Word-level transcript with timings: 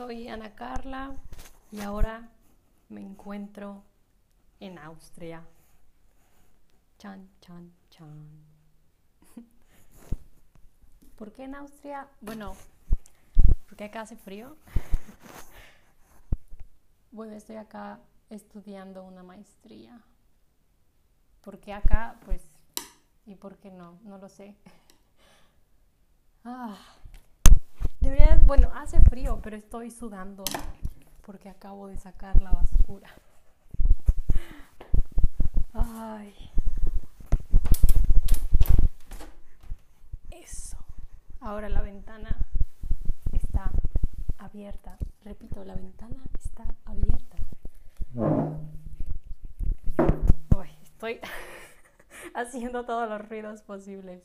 soy 0.00 0.28
Ana 0.28 0.54
Carla 0.54 1.14
y 1.70 1.82
ahora 1.82 2.26
me 2.88 3.02
encuentro 3.02 3.82
en 4.58 4.78
Austria. 4.78 5.44
Chan, 6.96 7.28
chan, 7.42 7.70
chan. 7.90 8.26
¿Por 11.18 11.32
qué 11.32 11.44
en 11.44 11.54
Austria? 11.54 12.08
Bueno, 12.22 12.56
porque 13.68 13.84
acá 13.84 14.00
hace 14.00 14.16
frío. 14.16 14.56
Bueno, 17.12 17.34
estoy 17.34 17.56
acá 17.56 18.00
estudiando 18.30 19.02
una 19.02 19.22
maestría. 19.22 20.00
¿Por 21.42 21.60
qué 21.60 21.74
acá? 21.74 22.18
Pues, 22.24 22.40
¿y 23.26 23.34
por 23.34 23.58
qué 23.58 23.70
no? 23.70 23.98
No 24.04 24.16
lo 24.16 24.30
sé. 24.30 24.56
Ah, 26.42 26.78
bueno, 28.50 28.70
hace 28.74 29.00
frío, 29.00 29.38
pero 29.42 29.56
estoy 29.56 29.90
sudando 29.90 30.42
porque 31.24 31.48
acabo 31.48 31.86
de 31.86 31.96
sacar 31.96 32.42
la 32.42 32.50
basura. 32.50 33.08
Ay. 35.72 36.34
Eso. 40.30 40.76
Ahora 41.40 41.68
la 41.68 41.80
ventana 41.80 42.36
está 43.32 43.70
abierta. 44.38 44.98
Repito, 45.22 45.64
la 45.64 45.76
ventana 45.76 46.24
está 46.36 46.64
abierta. 46.84 47.36
Uy, 50.56 50.68
estoy 50.82 51.20
haciendo 52.34 52.84
todos 52.84 53.08
los 53.08 53.28
ruidos 53.28 53.62
posibles. 53.62 54.24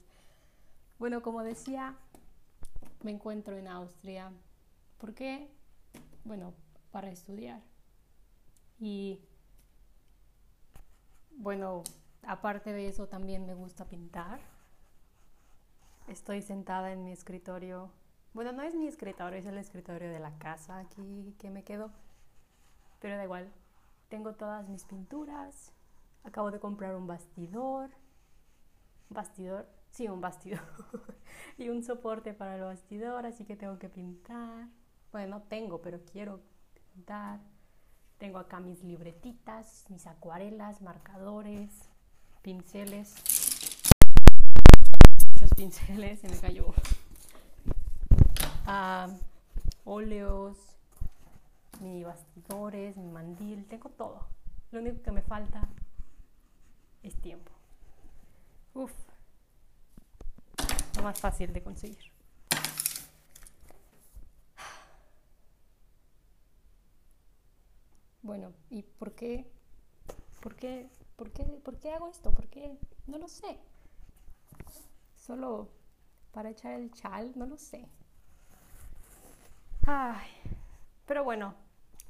Bueno, 0.97 1.21
como 1.21 1.43
decía, 1.43 1.95
me 3.05 3.11
encuentro 3.11 3.55
en 3.55 3.67
Austria. 3.67 4.31
¿Por 4.97 5.13
qué? 5.13 5.47
Bueno, 6.23 6.55
para 6.91 7.11
estudiar. 7.11 7.61
Y 8.79 9.21
bueno, 11.37 11.83
aparte 12.23 12.73
de 12.73 12.87
eso 12.87 13.07
también 13.07 13.45
me 13.45 13.53
gusta 13.53 13.85
pintar. 13.85 14.39
Estoy 16.07 16.41
sentada 16.41 16.91
en 16.91 17.03
mi 17.03 17.11
escritorio. 17.11 17.91
Bueno, 18.33 18.51
no 18.53 18.63
es 18.63 18.73
mi 18.73 18.87
escritorio, 18.87 19.37
es 19.37 19.45
el 19.45 19.59
escritorio 19.59 20.09
de 20.09 20.19
la 20.19 20.35
casa 20.39 20.79
aquí 20.79 21.35
que 21.37 21.51
me 21.51 21.63
quedo. 21.63 21.91
Pero 22.99 23.17
da 23.17 23.23
igual. 23.23 23.53
Tengo 24.09 24.33
todas 24.33 24.67
mis 24.67 24.83
pinturas. 24.83 25.73
Acabo 26.23 26.49
de 26.49 26.59
comprar 26.59 26.95
un 26.95 27.05
bastidor. 27.05 27.91
¿Bastidor? 29.09 29.69
Sí, 29.95 30.09
un 30.09 30.19
bastidor. 30.19 30.59
y 31.57 31.69
un 31.69 31.81
soporte 31.81 32.33
para 32.33 32.55
el 32.55 32.63
bastidor, 32.63 33.25
así 33.25 33.45
que 33.45 33.55
tengo 33.55 33.79
que 33.79 33.87
pintar. 33.87 34.67
Bueno, 35.13 35.37
no 35.37 35.43
tengo, 35.43 35.81
pero 35.81 36.03
quiero 36.03 36.41
pintar. 36.73 37.39
Tengo 38.17 38.39
acá 38.39 38.59
mis 38.59 38.83
libretitas, 38.83 39.85
mis 39.87 40.05
acuarelas, 40.05 40.81
marcadores, 40.81 41.71
pinceles. 42.41 43.15
Muchos 45.31 45.51
pinceles, 45.55 46.19
se 46.19 46.27
me 46.27 46.37
cayó. 46.39 46.73
Ah, 48.65 49.07
óleos, 49.85 50.57
mis 51.79 52.03
bastidores, 52.03 52.97
mi 52.97 53.07
mandil, 53.07 53.65
tengo 53.67 53.89
todo. 53.91 54.27
Lo 54.71 54.81
único 54.81 55.01
que 55.01 55.11
me 55.11 55.21
falta 55.21 55.69
es 57.01 57.15
tiempo. 57.21 57.53
Uf, 58.73 58.91
más 61.05 61.19
fácil 61.19 61.53
de 61.53 61.61
conseguir. 61.61 62.11
Bueno, 68.23 68.51
¿y 68.71 68.81
por 68.81 69.13
qué? 69.13 69.45
¿Por 70.41 70.55
qué? 70.55 70.89
¿Por 71.15 71.31
qué, 71.31 71.43
por 71.43 71.77
qué 71.77 71.93
hago 71.93 72.07
esto? 72.09 72.31
¿Por 72.31 72.47
qué? 72.47 72.75
No 73.05 73.19
lo 73.19 73.27
sé. 73.27 73.59
Solo 75.15 75.69
para 76.33 76.49
echar 76.49 76.73
el 76.73 76.91
chal, 76.91 77.33
no 77.35 77.45
lo 77.45 77.57
sé. 77.57 77.87
Ay, 79.85 80.27
pero 81.05 81.23
bueno, 81.23 81.53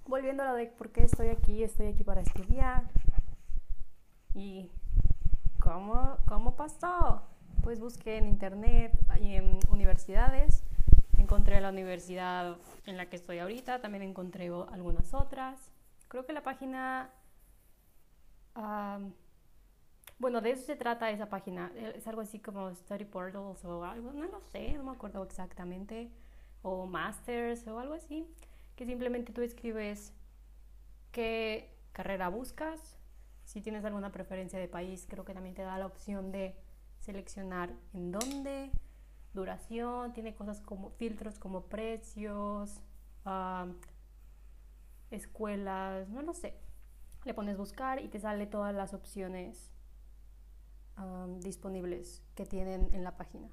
volviendo 0.08 0.44
a 0.44 0.48
lo 0.48 0.54
de 0.54 0.68
por 0.68 0.90
qué 0.94 1.04
estoy 1.04 1.28
aquí, 1.28 1.64
estoy 1.64 1.88
aquí 1.88 2.06
para 2.06 2.22
estudiar. 2.22 2.90
¿Y 4.34 4.72
cómo, 5.60 6.18
cómo 6.26 6.56
pasó? 6.56 7.35
Pues 7.66 7.80
busqué 7.80 8.18
en 8.18 8.28
internet 8.28 8.96
y 9.20 9.34
en 9.34 9.58
universidades. 9.72 10.64
Encontré 11.18 11.60
la 11.62 11.70
universidad 11.70 12.58
en 12.86 12.96
la 12.96 13.10
que 13.10 13.16
estoy 13.16 13.40
ahorita, 13.40 13.82
también 13.82 14.04
encontré 14.04 14.52
algunas 14.72 15.16
otras. 15.16 15.72
Creo 16.08 16.28
que 16.28 16.34
la 16.34 16.44
página... 16.44 17.10
bueno, 20.20 20.42
de 20.42 20.52
eso 20.52 20.64
se 20.64 20.76
trata 20.76 21.10
esa 21.10 21.28
página. 21.28 21.72
Es 21.76 22.06
algo 22.06 22.22
así 22.22 22.38
como 22.38 22.72
Study 22.72 23.06
Portals 23.06 23.66
o 23.66 23.84
algo, 23.84 24.14
no 24.14 24.26
lo 24.26 24.42
sé, 24.42 24.74
no 24.74 24.84
me 24.84 24.92
acuerdo 24.92 25.24
exactamente. 25.24 26.12
O 26.62 26.86
Masters 26.86 27.68
o 27.68 27.80
algo 27.80 27.96
así. 27.96 28.28
Que 28.76 28.86
simplemente 28.86 29.34
tú 29.34 29.42
escribes 29.42 30.14
qué 31.12 31.76
carrera 31.94 32.30
buscas. 32.30 32.96
Si 33.44 33.60
tienes 33.60 33.86
alguna 33.86 34.12
preferencia 34.12 34.60
de 34.60 34.68
país, 34.68 35.08
creo 35.10 35.26
que 35.26 35.34
también 35.34 35.56
te 35.56 35.64
da 35.64 35.80
la 35.80 35.88
opción 35.88 36.32
de 36.32 36.56
seleccionar 37.06 37.74
en 37.94 38.12
dónde, 38.12 38.72
duración, 39.34 40.14
tiene 40.14 40.34
cosas 40.34 40.62
como 40.62 40.90
filtros 40.92 41.38
como 41.40 41.66
precios, 41.68 42.82
escuelas, 45.12 46.10
no 46.10 46.22
lo 46.22 46.34
sé. 46.34 46.60
Le 47.24 47.34
pones 47.34 47.58
buscar 47.58 48.02
y 48.02 48.08
te 48.08 48.20
sale 48.20 48.48
todas 48.48 48.74
las 48.74 48.94
opciones 48.94 49.72
disponibles 51.40 52.24
que 52.36 52.46
tienen 52.46 52.94
en 52.94 53.04
la 53.04 53.18
página. 53.18 53.50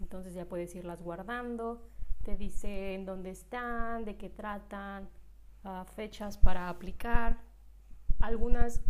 Entonces 0.00 0.32
ya 0.34 0.46
puedes 0.46 0.74
irlas 0.74 1.02
guardando, 1.02 1.86
te 2.22 2.36
dice 2.36 2.94
en 2.94 3.04
dónde 3.04 3.30
están, 3.30 4.04
de 4.04 4.16
qué 4.16 4.30
tratan, 4.30 5.10
ah, 5.64 5.84
fechas 5.94 6.38
para 6.38 6.68
aplicar. 6.68 7.38
Algunas 8.20 8.80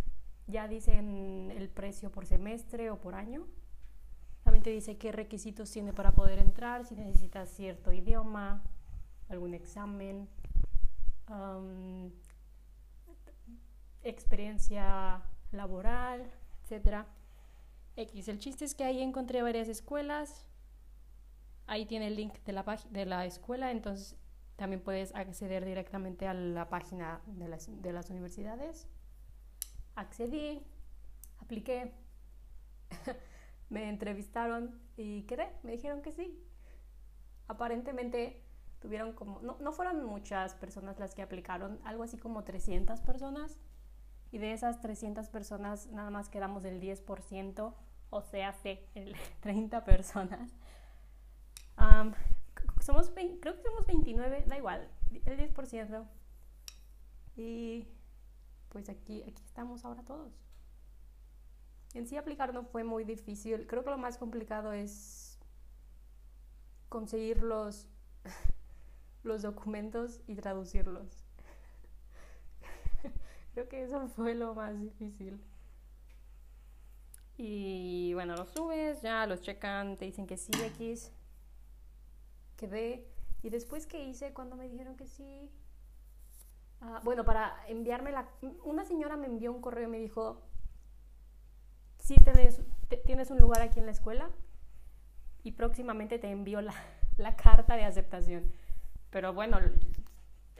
ya 0.47 0.67
dicen 0.67 1.51
el 1.51 1.69
precio 1.69 2.11
por 2.11 2.25
semestre 2.25 2.89
o 2.91 2.99
por 2.99 3.15
año. 3.15 3.45
También 4.51 4.75
dice 4.75 4.97
qué 4.97 5.13
requisitos 5.13 5.71
tiene 5.71 5.93
para 5.93 6.11
poder 6.11 6.37
entrar, 6.37 6.85
si 6.85 6.93
necesitas 6.93 7.49
cierto 7.51 7.93
idioma, 7.93 8.61
algún 9.29 9.53
examen, 9.53 10.27
experiencia 14.03 15.23
laboral, 15.53 16.29
etc. 16.69 17.05
X. 17.95 18.27
El 18.27 18.39
chiste 18.39 18.65
es 18.65 18.75
que 18.75 18.83
ahí 18.83 19.01
encontré 19.01 19.41
varias 19.41 19.69
escuelas. 19.69 20.45
Ahí 21.65 21.85
tiene 21.85 22.07
el 22.07 22.17
link 22.17 22.33
de 22.43 22.51
la, 22.51 22.77
de 22.89 23.05
la 23.05 23.25
escuela, 23.25 23.71
entonces 23.71 24.17
también 24.57 24.81
puedes 24.81 25.15
acceder 25.15 25.63
directamente 25.63 26.27
a 26.27 26.33
la 26.33 26.67
página 26.67 27.21
de 27.25 27.47
las, 27.47 27.81
de 27.81 27.93
las 27.93 28.09
universidades. 28.09 28.89
Accedí, 29.95 30.61
apliqué, 31.39 31.93
me 33.71 33.87
entrevistaron 33.89 34.77
y 34.97 35.23
quedé, 35.23 35.49
me 35.63 35.71
dijeron 35.71 36.01
que 36.01 36.11
sí. 36.11 36.37
Aparentemente 37.47 38.43
tuvieron 38.79 39.13
como, 39.13 39.39
no, 39.41 39.57
no 39.59 39.71
fueron 39.71 40.03
muchas 40.03 40.55
personas 40.55 40.99
las 40.99 41.15
que 41.15 41.21
aplicaron, 41.21 41.79
algo 41.85 42.03
así 42.03 42.17
como 42.17 42.43
300 42.43 42.99
personas. 43.01 43.57
Y 44.29 44.37
de 44.37 44.51
esas 44.51 44.81
300 44.81 45.29
personas 45.29 45.87
nada 45.87 46.09
más 46.09 46.29
quedamos 46.29 46.65
el 46.65 46.81
10%, 46.81 47.73
o 48.09 48.21
sea, 48.21 48.55
el 48.93 49.15
30 49.39 49.83
personas. 49.85 50.51
somos 52.81 53.09
creo 53.09 53.55
que 53.55 53.63
somos 53.63 53.85
29, 53.87 54.43
da 54.47 54.57
igual, 54.57 54.89
el 55.25 55.53
10%. 55.53 56.05
Y 57.37 57.87
pues 58.67 58.89
aquí, 58.89 59.23
aquí 59.23 59.43
estamos 59.45 59.85
ahora 59.85 60.03
todos. 60.03 60.50
En 61.93 62.07
sí 62.07 62.17
aplicar 62.17 62.53
no 62.53 62.63
fue 62.63 62.83
muy 62.83 63.03
difícil. 63.03 63.67
Creo 63.67 63.83
que 63.83 63.89
lo 63.89 63.97
más 63.97 64.17
complicado 64.17 64.73
es 64.73 65.37
conseguir 66.89 67.43
los 67.43 67.87
los 69.23 69.41
documentos 69.41 70.21
y 70.27 70.35
traducirlos. 70.35 71.23
Creo 73.53 73.67
que 73.67 73.83
eso 73.83 74.07
fue 74.09 74.35
lo 74.35 74.55
más 74.55 74.79
difícil. 74.79 75.41
Y 77.37 78.13
bueno, 78.13 78.35
los 78.35 78.49
subes, 78.51 79.01
ya 79.01 79.25
los 79.25 79.41
checan, 79.41 79.95
te 79.95 80.05
dicen 80.05 80.27
que 80.27 80.37
sí, 80.37 80.51
X. 80.53 81.11
Quedé. 82.57 83.07
Y 83.41 83.49
después, 83.49 83.87
¿qué 83.87 84.03
hice 84.03 84.33
cuando 84.33 84.55
me 84.55 84.69
dijeron 84.69 84.95
que 84.95 85.07
sí? 85.07 85.49
Ah, 86.81 87.01
bueno, 87.03 87.25
para 87.25 87.55
enviarme 87.67 88.11
la... 88.11 88.29
Una 88.63 88.85
señora 88.85 89.17
me 89.17 89.25
envió 89.25 89.51
un 89.51 89.61
correo 89.61 89.87
y 89.87 89.91
me 89.91 89.97
dijo, 89.97 90.43
sí 92.01 92.15
tienes 93.05 93.31
un 93.31 93.37
lugar 93.37 93.61
aquí 93.61 93.79
en 93.79 93.85
la 93.85 93.91
escuela 93.91 94.29
y 95.43 95.53
próximamente 95.53 96.19
te 96.19 96.29
envío 96.29 96.61
la, 96.61 96.73
la 97.17 97.35
carta 97.35 97.75
de 97.75 97.85
aceptación. 97.85 98.51
Pero 99.09 99.33
bueno, 99.33 99.59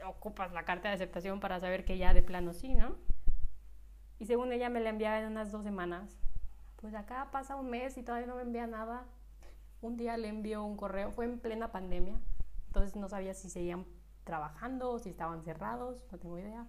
ocupas 0.06 0.52
la 0.52 0.64
carta 0.64 0.88
de 0.88 0.94
aceptación 0.94 1.40
para 1.40 1.60
saber 1.60 1.84
que 1.84 1.98
ya 1.98 2.14
de 2.14 2.22
plano 2.22 2.52
sí, 2.52 2.74
¿no? 2.74 2.96
Y 4.18 4.26
según 4.26 4.52
ella 4.52 4.68
me 4.70 4.80
la 4.80 4.90
enviaba 4.90 5.18
en 5.18 5.26
unas 5.26 5.50
dos 5.50 5.64
semanas. 5.64 6.16
Pues 6.76 6.94
acá 6.94 7.28
pasa 7.32 7.56
un 7.56 7.70
mes 7.70 7.96
y 7.96 8.02
todavía 8.02 8.26
no 8.26 8.36
me 8.36 8.42
envía 8.42 8.66
nada. 8.66 9.04
Un 9.80 9.96
día 9.96 10.16
le 10.16 10.28
envió 10.28 10.64
un 10.64 10.76
correo, 10.76 11.10
fue 11.10 11.24
en 11.24 11.40
plena 11.40 11.72
pandemia, 11.72 12.20
entonces 12.68 12.94
no 12.94 13.08
sabía 13.08 13.34
si 13.34 13.50
seguían 13.50 13.84
trabajando 14.22 14.92
o 14.92 14.98
si 15.00 15.10
estaban 15.10 15.42
cerrados, 15.42 16.04
no 16.12 16.18
tengo 16.18 16.38
idea. 16.38 16.66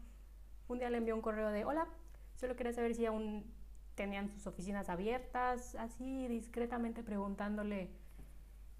Un 0.67 0.79
día 0.79 0.89
le 0.89 0.97
envió 0.97 1.13
un 1.13 1.21
correo 1.21 1.49
de, 1.49 1.63
hola, 1.63 1.87
solo 2.35 2.55
quería 2.55 2.73
saber 2.73 2.95
si 2.95 3.05
aún 3.05 3.53
tenían 3.95 4.29
sus 4.29 4.47
oficinas 4.47 4.89
abiertas, 4.89 5.75
así 5.75 6.27
discretamente 6.27 7.03
preguntándole 7.03 7.91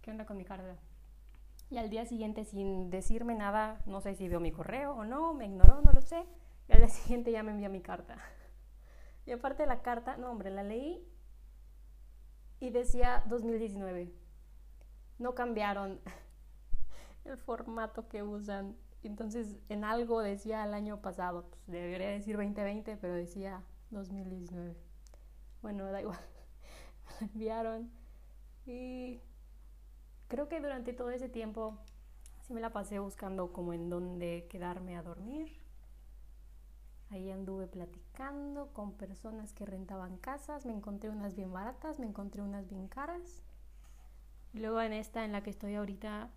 qué 0.02 0.12
onda 0.12 0.26
con 0.26 0.38
mi 0.38 0.46
carta. 0.46 0.78
Y 1.70 1.78
al 1.78 1.90
día 1.90 2.06
siguiente, 2.06 2.46
sin 2.46 2.90
decirme 2.90 3.36
nada, 3.36 3.82
no 3.86 4.02
sé 4.02 4.16
si 4.16 4.28
vio 4.28 4.40
mi 4.40 4.52
correo 4.52 4.94
o 4.94 5.06
no, 5.06 5.34
me 5.34 5.46
ignoró, 5.46 5.82
no 5.82 5.92
lo 5.92 6.02
sé. 6.02 6.26
Y 6.68 6.74
al 6.74 6.80
día 6.80 6.90
siguiente 6.90 7.32
ya 7.32 7.44
me 7.44 7.52
envió 7.52 7.70
mi 7.70 7.82
carta. 7.82 8.18
Y 9.26 9.32
aparte 9.32 9.64
de 9.64 9.68
la 9.68 9.82
carta, 9.82 10.18
no 10.18 10.30
hombre, 10.30 10.50
la 10.50 10.64
leí 10.64 11.02
y 12.60 12.72
decía 12.72 13.24
2019. 13.28 14.14
No 15.18 15.34
cambiaron 15.34 16.02
el 17.26 17.38
formato 17.38 18.10
que 18.10 18.22
usan. 18.22 18.76
Entonces, 19.02 19.56
en 19.70 19.86
algo 19.86 20.22
decía 20.22 20.66
el 20.66 20.74
año 20.74 21.02
pasado. 21.02 21.46
Pues, 21.50 21.68
debería 21.68 22.10
decir 22.10 22.36
2020, 22.36 22.98
pero 22.98 23.14
decía 23.14 23.64
2019. 23.92 24.76
Bueno, 25.64 25.86
da 25.86 26.02
igual. 26.02 26.20
Me 27.22 27.28
enviaron. 27.28 27.90
Y 28.66 29.22
creo 30.28 30.50
que 30.50 30.60
durante 30.60 30.92
todo 30.92 31.10
ese 31.10 31.30
tiempo 31.30 31.80
sí 32.42 32.54
me 32.54 32.62
la 32.62 32.72
pasé 32.72 33.00
buscando 33.00 33.54
como 33.54 33.74
en 33.74 33.90
dónde 33.90 34.46
quedarme 34.50 34.98
a 34.98 35.04
dormir. 35.04 35.52
Ahí 37.10 37.32
anduve 37.32 37.68
platicando 37.68 38.74
con 38.74 38.94
personas 38.94 39.54
que 39.54 39.66
rentaban 39.66 40.18
casas, 40.18 40.66
me 40.66 40.74
encontré 40.74 41.10
unas 41.10 41.36
bien 41.36 41.54
baratas, 41.54 41.98
me 41.98 42.08
encontré 42.08 42.42
unas 42.42 42.68
bien 42.68 42.88
caras. 42.88 43.42
luego 44.54 44.82
en 44.82 44.92
esta 44.94 45.24
en 45.24 45.32
la 45.32 45.44
que 45.44 45.50
estoy 45.50 45.76
ahorita, 45.76 46.30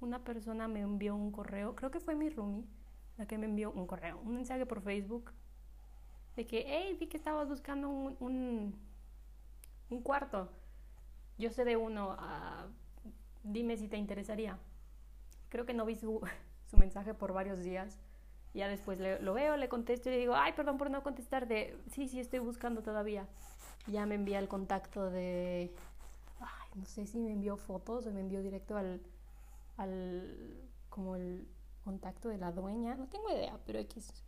una 0.00 0.22
persona 0.22 0.68
me 0.68 0.80
envió 0.80 1.16
un 1.16 1.32
correo, 1.32 1.74
creo 1.74 1.90
que 1.90 2.00
fue 2.00 2.14
mi 2.14 2.28
roomie, 2.30 2.64
la 3.18 3.26
que 3.26 3.38
me 3.38 3.46
envió 3.46 3.72
un 3.72 3.86
correo, 3.86 4.20
un 4.20 4.34
mensaje 4.34 4.66
por 4.66 4.82
Facebook, 4.82 5.32
que, 6.46 6.64
hey, 6.66 6.96
vi 6.98 7.06
que 7.06 7.16
estabas 7.16 7.48
buscando 7.48 7.88
un, 7.88 8.74
un, 9.90 10.02
cuarto. 10.02 10.48
Yo 11.38 11.50
sé 11.50 11.64
de 11.64 11.76
uno, 11.76 12.16
uh, 12.18 12.68
dime 13.42 13.76
si 13.76 13.88
te 13.88 13.96
interesaría. 13.96 14.58
Creo 15.48 15.66
que 15.66 15.74
no 15.74 15.86
vi 15.86 15.96
su, 15.96 16.20
su 16.70 16.76
mensaje 16.76 17.14
por 17.14 17.32
varios 17.32 17.62
días. 17.62 17.98
Ya 18.52 18.68
después 18.68 18.98
lo 18.98 19.32
veo, 19.32 19.56
le 19.56 19.68
contesto 19.68 20.08
y 20.08 20.12
le 20.12 20.18
digo, 20.18 20.34
ay, 20.34 20.52
perdón 20.54 20.76
por 20.76 20.90
no 20.90 21.04
contestar 21.04 21.46
de, 21.46 21.78
sí, 21.92 22.08
sí, 22.08 22.18
estoy 22.18 22.40
buscando 22.40 22.82
todavía. 22.82 23.28
Ya 23.86 24.06
me 24.06 24.16
envía 24.16 24.40
el 24.40 24.48
contacto 24.48 25.08
de, 25.08 25.72
no 26.74 26.84
sé 26.84 27.06
si 27.06 27.18
me 27.18 27.32
envió 27.32 27.56
fotos 27.56 28.06
o 28.06 28.10
me 28.10 28.20
envió 28.20 28.42
directo 28.42 28.76
al, 28.76 29.00
al, 29.76 30.68
como 30.88 31.16
el 31.16 31.46
contacto 31.84 32.28
de 32.28 32.38
la 32.38 32.52
dueña, 32.52 32.94
no 32.94 33.06
tengo 33.06 33.30
idea, 33.30 33.58
pero 33.66 33.78
X. 33.80 34.24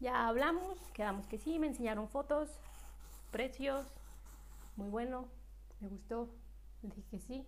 Ya 0.00 0.28
hablamos, 0.28 0.78
quedamos 0.94 1.26
que 1.26 1.36
sí, 1.36 1.58
me 1.58 1.66
enseñaron 1.66 2.08
fotos, 2.08 2.48
precios, 3.30 3.86
muy 4.76 4.88
bueno, 4.88 5.26
me 5.80 5.88
gustó, 5.88 6.30
dije 6.80 7.02
que 7.10 7.18
sí. 7.18 7.46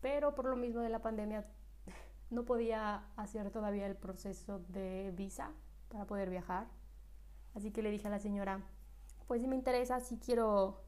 Pero 0.00 0.34
por 0.34 0.46
lo 0.46 0.56
mismo 0.56 0.80
de 0.80 0.88
la 0.88 1.02
pandemia 1.02 1.46
no 2.30 2.44
podía 2.44 3.04
hacer 3.14 3.52
todavía 3.52 3.86
el 3.86 3.94
proceso 3.94 4.58
de 4.70 5.12
visa 5.14 5.52
para 5.88 6.04
poder 6.04 6.30
viajar. 6.30 6.66
Así 7.54 7.70
que 7.70 7.82
le 7.82 7.92
dije 7.92 8.08
a 8.08 8.10
la 8.10 8.18
señora, 8.18 8.60
pues 9.28 9.40
si 9.40 9.46
me 9.46 9.54
interesa, 9.54 10.00
si 10.00 10.18
quiero 10.18 10.82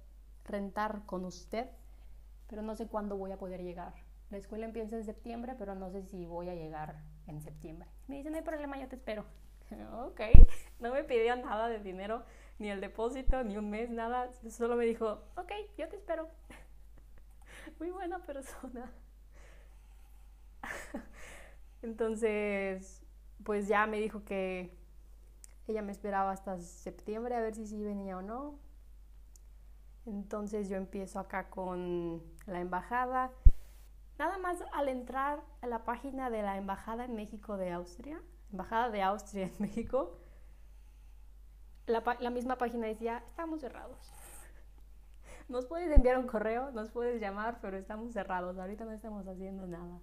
rentar 0.45 1.07
con 1.07 1.25
usted, 1.25 1.69
pero 2.49 2.63
no 2.63 2.75
sé 2.75 2.89
cuándo 2.89 3.17
voy 3.17 3.31
a 3.31 3.39
poder 3.39 3.63
llegar. 3.63 3.95
La 4.31 4.39
escuela 4.39 4.67
empieza 4.67 4.97
en 4.97 5.05
septiembre, 5.05 5.55
pero 5.57 5.77
no 5.77 5.89
sé 5.93 6.03
si 6.03 6.27
voy 6.27 6.49
a 6.49 6.55
llegar 6.57 7.01
en 7.29 7.41
septiembre. 7.41 7.89
Me 8.09 8.17
dice, 8.17 8.31
no 8.31 8.39
hay 8.39 8.43
problema, 8.43 8.77
yo 8.77 8.89
te 8.89 8.97
espero. 8.97 9.25
ok, 10.07 10.21
no 10.81 10.93
me 10.93 11.05
pidió 11.05 11.37
nada 11.37 11.69
de 11.69 11.79
dinero, 11.79 12.25
ni 12.59 12.71
el 12.71 12.81
depósito, 12.81 13.43
ni 13.45 13.57
un 13.57 13.71
mes, 13.71 13.91
nada. 13.91 14.31
Solo 14.51 14.77
me 14.77 14.85
dijo, 14.85 15.23
ok, 15.37 15.53
yo 15.77 15.89
te 15.89 15.97
espero. 15.97 16.29
Muy 17.79 17.91
buena 17.91 18.19
persona. 18.21 18.93
Entonces, 21.83 23.03
pues 23.45 23.69
ya 23.69 23.87
me 23.87 24.01
dijo 24.01 24.25
que 24.25 24.77
ella 25.69 25.83
me 25.83 25.93
esperaba 25.93 26.31
hasta 26.31 26.59
septiembre 26.61 27.35
a 27.35 27.41
ver 27.41 27.55
si 27.55 27.67
sí 27.67 27.83
venía 27.83 28.17
o 28.19 28.23
no. 28.23 28.59
Entonces 30.07 30.69
yo 30.69 30.77
empiezo 30.77 31.19
acá 31.19 31.51
con 31.51 32.23
la 32.47 32.61
embajada. 32.61 33.33
Nada 34.19 34.39
más 34.39 34.59
al 34.73 34.89
entrar 34.89 35.43
a 35.61 35.67
la 35.67 35.85
página 35.85 36.31
de 36.31 36.43
la 36.43 36.57
Embajada 36.57 37.05
en 37.05 37.15
México 37.17 37.57
de 37.57 37.73
Austria, 37.73 38.23
Embajada 38.51 38.91
de 38.91 39.03
Austria 39.03 39.47
en 39.47 39.55
México, 39.59 40.19
la, 41.87 42.03
la 42.21 42.31
misma 42.31 42.59
página 42.59 42.87
decía, 42.87 43.23
estamos 43.27 43.61
cerrados. 43.61 44.13
Nos 45.49 45.67
puedes 45.67 45.95
enviar 45.97 46.19
un 46.19 46.27
correo, 46.27 46.73
nos 46.73 46.91
puedes 46.91 47.21
llamar, 47.21 47.61
pero 47.61 47.77
estamos 47.77 48.13
cerrados, 48.13 48.59
ahorita 48.59 48.85
no 48.85 48.91
estamos 48.91 49.29
haciendo 49.29 49.67
nada. 49.69 50.01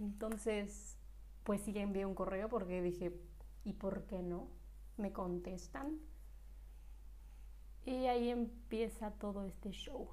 Entonces, 0.00 0.96
pues 1.44 1.60
sí 1.62 1.72
envié 1.78 2.04
un 2.04 2.14
correo 2.14 2.48
porque 2.48 2.82
dije, 2.82 3.12
¿y 3.64 3.74
por 3.74 4.06
qué 4.06 4.22
no? 4.22 4.48
Me 4.96 5.12
contestan. 5.12 6.00
Y 7.84 8.06
ahí 8.06 8.30
empieza 8.30 9.10
todo 9.12 9.44
este 9.44 9.70
show. 9.70 10.08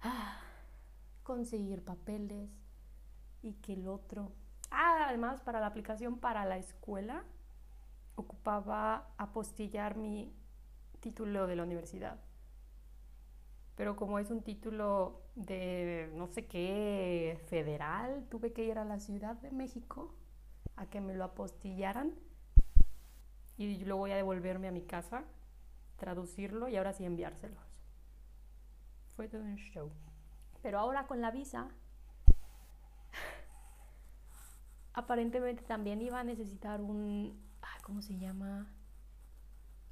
Ah, 0.00 0.40
conseguir 1.22 1.82
papeles 1.82 2.50
y 3.42 3.54
que 3.54 3.72
el 3.74 3.88
otro. 3.88 4.32
Ah, 4.70 5.06
además 5.08 5.40
para 5.40 5.60
la 5.60 5.66
aplicación 5.66 6.18
para 6.18 6.44
la 6.44 6.58
escuela 6.58 7.24
ocupaba 8.16 9.08
apostillar 9.18 9.96
mi 9.96 10.32
título 11.00 11.46
de 11.46 11.56
la 11.56 11.62
universidad 11.62 12.18
pero 13.76 13.96
como 13.96 14.18
es 14.18 14.30
un 14.30 14.42
título 14.42 15.22
de 15.34 16.10
no 16.14 16.28
sé 16.28 16.46
qué 16.46 17.40
federal, 17.48 18.24
tuve 18.30 18.52
que 18.52 18.64
ir 18.64 18.78
a 18.78 18.84
la 18.84 19.00
Ciudad 19.00 19.36
de 19.36 19.50
México 19.50 20.14
a 20.76 20.86
que 20.86 21.00
me 21.00 21.14
lo 21.14 21.24
apostillaran 21.24 22.14
y 23.56 23.84
luego 23.84 24.00
voy 24.00 24.12
a 24.12 24.16
devolverme 24.16 24.68
a 24.68 24.72
mi 24.72 24.82
casa, 24.82 25.24
traducirlo 25.96 26.68
y 26.68 26.76
ahora 26.76 26.92
sí 26.92 27.04
enviárselos. 27.04 27.64
Fue 29.16 29.28
todo 29.28 29.42
un 29.42 29.56
show. 29.56 29.90
Pero 30.62 30.78
ahora 30.78 31.06
con 31.06 31.20
la 31.20 31.30
visa, 31.30 31.68
aparentemente 34.94 35.62
también 35.64 36.00
iba 36.00 36.20
a 36.20 36.24
necesitar 36.24 36.80
un, 36.80 37.38
¿cómo 37.82 38.00
se 38.00 38.18
llama? 38.18 38.66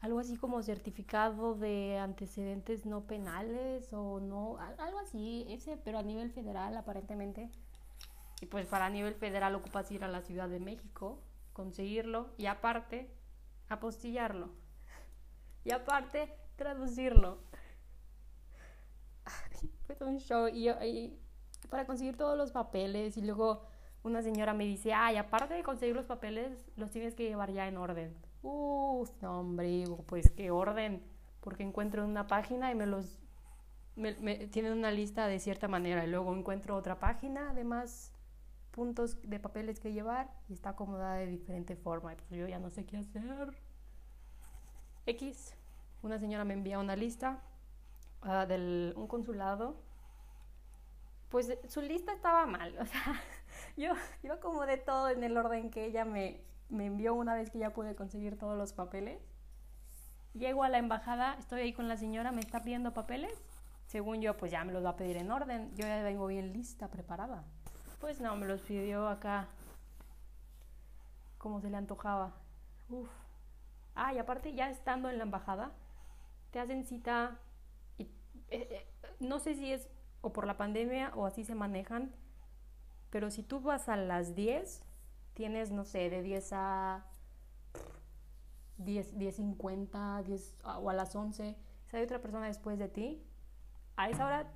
algo 0.02 0.18
así 0.18 0.36
como 0.36 0.62
certificado 0.62 1.54
de 1.54 1.96
antecedentes 1.96 2.86
no 2.86 3.06
penales 3.06 3.92
o 3.92 4.18
no, 4.18 4.58
algo 4.58 4.98
así, 4.98 5.46
ese, 5.48 5.76
pero 5.76 5.98
a 5.98 6.02
nivel 6.02 6.32
federal 6.32 6.76
aparentemente. 6.76 7.50
Y 8.40 8.46
pues 8.46 8.66
para 8.66 8.90
nivel 8.90 9.14
federal 9.14 9.54
ocupas 9.54 9.92
ir 9.92 10.02
a 10.02 10.08
la 10.08 10.20
Ciudad 10.20 10.48
de 10.48 10.58
México, 10.58 11.22
conseguirlo 11.52 12.30
y 12.36 12.46
aparte 12.46 13.14
apostillarlo. 13.68 14.50
Y 15.64 15.70
aparte 15.70 16.36
traducirlo. 16.56 17.38
Fue 19.86 19.96
un 20.00 20.18
show 20.18 20.48
y 20.48 21.16
para 21.70 21.86
conseguir 21.86 22.16
todos 22.16 22.36
los 22.36 22.50
papeles 22.50 23.16
y 23.16 23.22
luego 23.22 23.68
una 24.02 24.22
señora 24.22 24.54
me 24.54 24.64
dice, 24.64 24.92
ay, 24.92 25.16
aparte 25.16 25.54
de 25.54 25.62
conseguir 25.62 25.94
los 25.94 26.06
papeles, 26.06 26.66
los 26.76 26.90
tienes 26.90 27.14
que 27.14 27.24
llevar 27.24 27.52
ya 27.52 27.68
en 27.68 27.76
orden. 27.76 28.14
Uf, 28.42 29.10
no, 29.20 29.40
hombre, 29.40 29.84
pues 30.06 30.30
qué 30.30 30.50
orden, 30.50 31.02
porque 31.40 31.62
encuentro 31.62 32.04
una 32.04 32.26
página 32.26 32.70
y 32.70 32.74
me 32.74 32.86
los 32.86 33.22
me, 33.96 34.14
tienen 34.48 34.72
una 34.72 34.90
lista 34.90 35.26
de 35.26 35.38
cierta 35.38 35.68
manera 35.68 36.04
y 36.04 36.08
luego 36.08 36.34
encuentro 36.34 36.76
otra 36.76 36.98
página 36.98 37.52
de 37.52 37.64
más 37.64 38.12
puntos 38.70 39.18
de 39.22 39.38
papeles 39.38 39.80
que 39.80 39.92
llevar 39.92 40.30
y 40.48 40.54
está 40.54 40.70
acomodada 40.70 41.16
de 41.16 41.26
diferente 41.26 41.76
forma 41.76 42.14
y 42.14 42.16
pues 42.16 42.30
yo 42.30 42.48
ya 42.48 42.58
no 42.58 42.70
sé 42.70 42.86
qué 42.86 42.96
hacer. 42.96 43.54
X, 45.06 45.54
una 46.02 46.18
señora 46.18 46.44
me 46.44 46.54
envía 46.54 46.78
una 46.78 46.96
lista 46.96 47.42
uh, 48.24 48.46
del 48.46 48.94
un 48.96 49.06
consulado. 49.06 49.76
Pues 51.28 51.52
su 51.68 51.80
lista 51.80 52.12
estaba 52.12 52.46
mal, 52.46 52.76
o 52.80 52.86
sea, 52.86 53.20
yo, 53.76 53.92
yo 54.22 54.34
acomodé 54.34 54.76
todo 54.76 55.08
en 55.08 55.22
el 55.24 55.36
orden 55.36 55.70
que 55.70 55.84
ella 55.84 56.04
me, 56.04 56.40
me 56.68 56.86
envió 56.86 57.14
una 57.14 57.34
vez 57.34 57.50
que 57.50 57.58
ya 57.58 57.70
pude 57.70 57.94
conseguir 57.94 58.38
todos 58.38 58.56
los 58.56 58.72
papeles. 58.72 59.20
Llego 60.34 60.64
a 60.64 60.68
la 60.68 60.78
embajada, 60.78 61.34
estoy 61.38 61.60
ahí 61.60 61.72
con 61.72 61.88
la 61.88 61.96
señora, 61.96 62.32
me 62.32 62.40
está 62.40 62.62
pidiendo 62.62 62.94
papeles. 62.94 63.42
Según 63.86 64.22
yo, 64.22 64.36
pues 64.36 64.50
ya 64.50 64.64
me 64.64 64.72
los 64.72 64.84
va 64.84 64.90
a 64.90 64.96
pedir 64.96 65.18
en 65.18 65.30
orden. 65.30 65.70
Yo 65.74 65.86
ya 65.86 66.02
vengo 66.02 66.26
bien 66.26 66.52
lista, 66.52 66.88
preparada. 66.88 67.44
Pues 68.00 68.20
no, 68.20 68.34
me 68.36 68.46
los 68.46 68.60
pidió 68.62 69.08
acá 69.08 69.48
como 71.36 71.60
se 71.60 71.68
le 71.68 71.76
antojaba. 71.76 72.32
Uf. 72.88 73.08
Ah, 73.94 74.14
y 74.14 74.18
aparte 74.18 74.54
ya 74.54 74.70
estando 74.70 75.10
en 75.10 75.18
la 75.18 75.24
embajada, 75.24 75.72
te 76.50 76.60
hacen 76.60 76.84
cita 76.84 77.38
eh, 78.52 78.68
eh, 78.70 78.86
no 79.18 79.38
sé 79.38 79.54
si 79.54 79.72
es 79.72 79.88
o 80.20 80.32
por 80.32 80.46
la 80.46 80.58
pandemia 80.58 81.10
o 81.14 81.24
así 81.24 81.42
se 81.42 81.54
manejan, 81.54 82.12
pero 83.12 83.30
si 83.30 83.42
tú 83.42 83.60
vas 83.60 83.90
a 83.90 83.96
las 83.96 84.34
10, 84.34 84.82
tienes, 85.34 85.70
no 85.70 85.84
sé, 85.84 86.08
de 86.08 86.22
10 86.22 86.52
a 86.54 87.04
10, 88.78 89.18
10.50, 89.18 90.22
10 90.22 90.56
o 90.64 90.88
a 90.88 90.94
las 90.94 91.14
11, 91.14 91.54
si 91.86 91.96
hay 91.96 92.02
otra 92.02 92.22
persona 92.22 92.46
después 92.46 92.78
de 92.78 92.88
ti, 92.88 93.22
a 93.96 94.08
esa 94.08 94.24
hora 94.24 94.50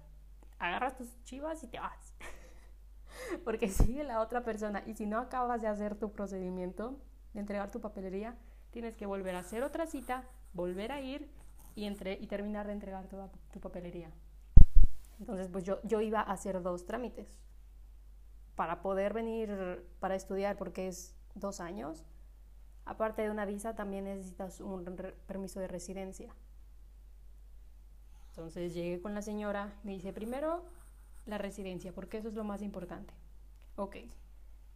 agarras 0.59 0.97
tus 0.97 1.23
chivas 1.25 1.63
y 1.65 1.67
te 1.67 1.79
vas. 1.79 2.15
Porque 3.45 3.69
sigue 3.69 4.05
la 4.05 4.23
otra 4.23 4.43
persona 4.43 4.83
y 4.87 4.95
si 4.95 5.05
no 5.05 5.19
acabas 5.19 5.61
de 5.61 5.69
hacer 5.69 5.95
tu 5.95 6.13
procedimiento, 6.13 6.99
de 7.35 7.41
entregar 7.41 7.71
tu 7.71 7.83
papelería, 7.83 8.39
tienes 8.71 8.97
que 8.97 9.05
volver 9.05 9.35
a 9.35 9.41
hacer 9.41 9.65
otra 9.65 9.87
cita, 9.87 10.25
volver 10.55 10.93
a 10.93 11.03
ir 11.03 11.31
y, 11.75 11.85
entre, 11.85 12.15
y 12.15 12.27
terminar 12.27 12.67
de 12.67 12.73
entregar 12.73 13.07
toda 13.07 13.31
tu 13.53 13.61
papelería. 13.61 14.11
Entonces, 15.21 15.49
pues 15.49 15.65
yo, 15.65 15.79
yo 15.83 16.01
iba 16.01 16.21
a 16.21 16.33
hacer 16.33 16.63
dos 16.63 16.87
trámites 16.87 17.29
para 18.57 18.83
poder 18.83 19.13
venir 19.13 19.87
para 20.01 20.17
estudiar 20.17 20.57
porque 20.57 20.89
es 20.89 21.15
dos 21.35 21.61
años. 21.61 22.05
Aparte 22.85 23.23
de 23.23 23.31
una 23.31 23.45
visa, 23.45 23.75
también 23.77 24.05
necesitas 24.05 24.61
un 24.61 24.85
permiso 25.27 25.61
de 25.61 25.69
residencia. 25.69 26.35
Entonces 28.31 28.75
llegué 28.75 29.01
con 29.01 29.15
la 29.15 29.23
señora, 29.23 29.79
me 29.83 29.93
dice 29.93 30.13
primero 30.13 30.65
la 31.27 31.39
residencia, 31.39 31.93
porque 31.93 32.19
eso 32.19 32.29
es 32.29 32.35
lo 32.35 32.45
más 32.45 32.63
importante. 32.63 33.15
Ok. 33.77 33.97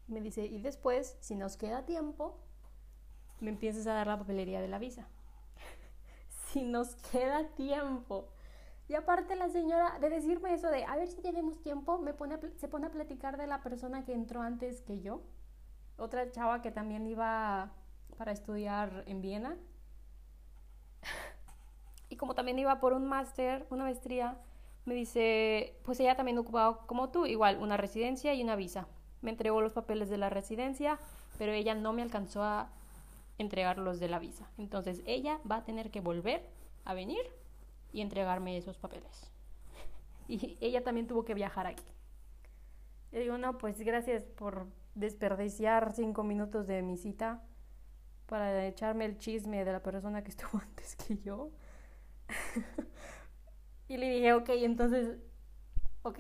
Me 0.09 0.21
dice, 0.21 0.45
y 0.45 0.61
después, 0.61 1.17
si 1.21 1.37
nos 1.37 1.57
queda 1.57 1.87
tiempo, 1.87 2.37
me 3.39 3.51
empiezas 3.51 3.87
a 3.87 3.95
dar 3.95 4.07
la 4.07 4.19
papelería 4.19 4.61
de 4.61 4.69
la 4.69 4.79
visa. 4.79 5.07
si 6.53 6.63
nos 6.63 6.97
queda 6.97 7.49
tiempo. 7.55 8.29
Y 8.91 8.97
aparte 8.97 9.37
la 9.37 9.49
señora, 9.49 10.01
de 10.01 10.11
decirme 10.11 10.53
eso 10.53 10.69
de, 10.69 10.85
a 10.85 10.97
ver 10.97 11.07
si 11.07 11.23
tenemos 11.23 11.63
tiempo, 11.63 12.01
me 12.01 12.13
pone 12.13 12.41
se 12.57 12.67
pone 12.67 12.89
a 12.89 12.91
platicar 12.91 13.37
de 13.37 13.47
la 13.47 13.63
persona 13.63 14.05
que 14.05 14.13
entró 14.13 14.43
antes 14.43 14.83
que 14.83 15.01
yo. 15.01 15.23
Otra 15.97 16.29
chava 16.33 16.61
que 16.61 16.73
también 16.73 17.07
iba 17.07 17.71
para 18.19 18.33
estudiar 18.33 19.05
en 19.07 19.21
Viena. 19.21 19.57
y 22.09 22.17
como 22.17 22.35
también 22.35 22.59
iba 22.59 22.81
por 22.81 22.93
un 22.93 23.07
máster, 23.07 23.65
una 23.71 23.85
maestría, 23.85 24.37
me 24.87 24.95
dice, 24.95 25.79
pues 25.85 26.01
ella 26.01 26.17
también 26.17 26.39
ocupaba 26.39 26.85
como 26.89 27.11
tú, 27.11 27.27
igual, 27.27 27.59
una 27.59 27.77
residencia 27.77 28.35
y 28.35 28.43
una 28.43 28.57
visa. 28.57 28.89
Me 29.21 29.31
entregó 29.31 29.61
los 29.61 29.73
papeles 29.73 30.11
de 30.11 30.19
la 30.19 30.31
residencia, 30.31 30.99
pero 31.39 31.53
ella 31.53 31.77
no 31.77 31.93
me 31.93 32.03
alcanzó 32.03 32.43
a 32.43 32.71
entregar 33.39 33.79
los 33.79 34.01
de 34.01 34.09
la 34.09 34.19
visa. 34.19 34.51
Entonces 34.59 35.01
ella 35.07 35.39
va 35.49 35.59
a 35.59 35.65
tener 35.65 35.93
que 35.93 36.01
volver 36.01 36.45
a 36.85 36.93
venir 36.93 37.25
y 37.93 38.01
entregarme 38.01 38.57
esos 38.57 38.79
papeles. 38.79 39.31
Y 40.29 40.57
ella 40.61 40.85
también 40.85 41.07
tuvo 41.07 41.25
que 41.25 41.35
viajar 41.35 41.67
aquí. 41.67 41.85
Y 43.13 43.19
digo, 43.19 43.37
no, 43.39 43.59
pues 43.59 43.81
gracias 43.81 44.25
por 44.25 44.69
desperdiciar 44.95 45.93
cinco 45.93 46.23
minutos 46.23 46.67
de 46.67 46.83
mi 46.83 46.97
cita 46.97 47.43
para 48.27 48.67
echarme 48.67 49.07
el 49.07 49.19
chisme 49.19 49.65
de 49.65 49.73
la 49.73 49.83
persona 49.83 50.23
que 50.23 50.31
estuvo 50.31 50.61
antes 50.63 50.95
que 50.97 51.19
yo. 51.19 51.51
y 53.89 53.97
le 53.97 54.09
dije, 54.09 54.33
ok, 54.35 54.51
entonces, 54.51 55.19
ok, 56.03 56.19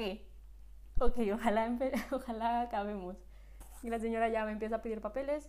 ok, 0.98 1.18
ojalá, 1.32 1.78
ojalá 2.10 2.62
acabemos. 2.62 3.16
Y 3.82 3.90
la 3.90 4.00
señora 4.00 4.28
ya 4.28 4.44
me 4.44 4.52
empieza 4.52 4.76
a 4.76 4.82
pedir 4.82 5.00
papeles, 5.00 5.48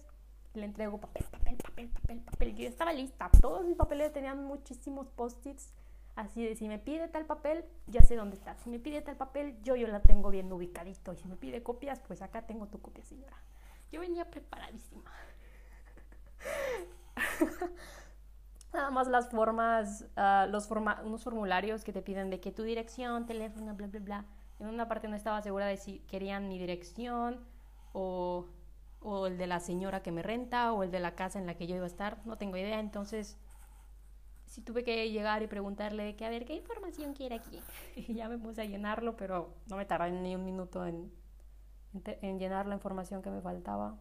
le 0.53 0.65
entrego 0.65 0.99
papel, 0.99 1.25
papel, 1.31 1.57
papel, 1.57 1.89
papel, 1.89 2.19
papel. 2.19 2.49
Y 2.49 2.63
yo 2.63 2.69
estaba 2.69 2.93
lista. 2.93 3.29
Todos 3.41 3.65
mis 3.65 3.75
papeles 3.75 4.13
tenían 4.13 4.43
muchísimos 4.43 5.07
post-its 5.09 5.73
Así 6.15 6.45
de 6.45 6.55
si 6.55 6.67
me 6.67 6.77
pide 6.77 7.07
tal 7.07 7.25
papel, 7.25 7.65
ya 7.87 8.01
sé 8.01 8.15
dónde 8.15 8.35
está. 8.35 8.55
Si 8.57 8.69
me 8.69 8.79
pide 8.79 9.01
tal 9.01 9.15
papel, 9.15 9.57
yo 9.63 9.75
yo 9.75 9.87
la 9.87 10.01
tengo 10.01 10.29
bien 10.29 10.51
ubicadito. 10.51 11.13
Y 11.13 11.17
si 11.17 11.27
me 11.27 11.35
pide 11.35 11.63
copias, 11.63 11.99
pues 12.01 12.21
acá 12.21 12.45
tengo 12.45 12.67
tu 12.67 12.81
copia, 12.81 13.03
señora. 13.05 13.37
Yo 13.91 14.01
venía 14.01 14.29
preparadísima. 14.29 15.11
Nada 18.73 18.89
más 18.89 19.07
las 19.07 19.29
formas, 19.29 20.05
uh, 20.15 20.49
los 20.49 20.67
forma 20.67 21.01
unos 21.03 21.23
formularios 21.23 21.83
que 21.83 21.91
te 21.91 22.01
piden 22.01 22.29
de 22.29 22.39
que 22.39 22.51
tu 22.51 22.63
dirección, 22.63 23.25
teléfono, 23.25 23.75
bla, 23.75 23.87
bla, 23.87 23.99
bla. 23.99 24.25
En 24.59 24.67
una 24.67 24.87
parte 24.87 25.07
no 25.07 25.15
estaba 25.15 25.41
segura 25.41 25.65
de 25.65 25.77
si 25.77 25.99
querían 25.99 26.47
mi 26.47 26.57
dirección 26.57 27.41
o, 27.93 28.47
o 29.01 29.27
el 29.27 29.37
de 29.37 29.47
la 29.47 29.59
señora 29.59 30.01
que 30.01 30.11
me 30.11 30.23
renta 30.23 30.71
o 30.71 30.83
el 30.83 30.91
de 30.91 30.99
la 30.99 31.15
casa 31.15 31.39
en 31.39 31.47
la 31.47 31.55
que 31.55 31.67
yo 31.67 31.75
iba 31.75 31.85
a 31.85 31.87
estar. 31.87 32.19
No 32.25 32.37
tengo 32.37 32.57
idea, 32.57 32.79
entonces 32.79 33.37
sí 34.51 34.61
tuve 34.61 34.83
que 34.83 35.09
llegar 35.09 35.41
y 35.41 35.47
preguntarle 35.47 36.17
que 36.17 36.25
a 36.25 36.29
ver 36.29 36.43
qué 36.43 36.53
información 36.53 37.13
quiere 37.13 37.35
aquí. 37.35 37.57
Y 37.95 38.13
ya 38.13 38.27
me 38.27 38.37
puse 38.37 38.61
a 38.61 38.65
llenarlo, 38.65 39.15
pero 39.15 39.55
no 39.69 39.77
me 39.77 39.85
tardé 39.85 40.11
ni 40.11 40.35
un 40.35 40.43
minuto 40.43 40.85
en, 40.85 41.09
en, 41.93 42.37
llenar 42.37 42.67
la 42.67 42.75
información 42.75 43.21
que 43.21 43.29
me 43.29 43.41
faltaba. 43.41 43.97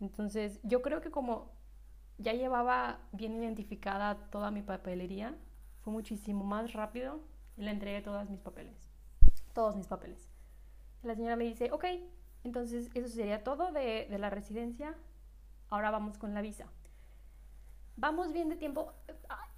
Entonces, 0.00 0.60
yo 0.62 0.82
creo 0.82 1.00
que 1.00 1.10
como 1.10 1.50
ya 2.18 2.32
llevaba 2.32 3.00
bien 3.10 3.34
identificada 3.34 4.30
toda 4.30 4.52
mi 4.52 4.62
papelería, 4.62 5.36
fue 5.80 5.92
muchísimo 5.92 6.44
más 6.44 6.72
rápido 6.72 7.20
y 7.56 7.62
le 7.62 7.72
entregué 7.72 8.02
todos 8.02 8.30
mis 8.30 8.40
papeles. 8.40 8.88
Todos 9.52 9.74
mis 9.74 9.88
papeles. 9.88 10.30
La 11.02 11.16
señora 11.16 11.34
me 11.34 11.44
dice, 11.44 11.72
ok, 11.72 11.86
entonces 12.44 12.88
eso 12.94 13.08
sería 13.08 13.42
todo 13.42 13.72
de 13.72 14.06
la 14.16 14.30
residencia. 14.30 14.94
Ahora 15.70 15.90
vamos 15.90 16.18
con 16.18 16.34
la 16.34 16.40
visa 16.40 16.68
vamos 17.96 18.32
bien 18.32 18.48
de 18.48 18.56
tiempo, 18.56 18.92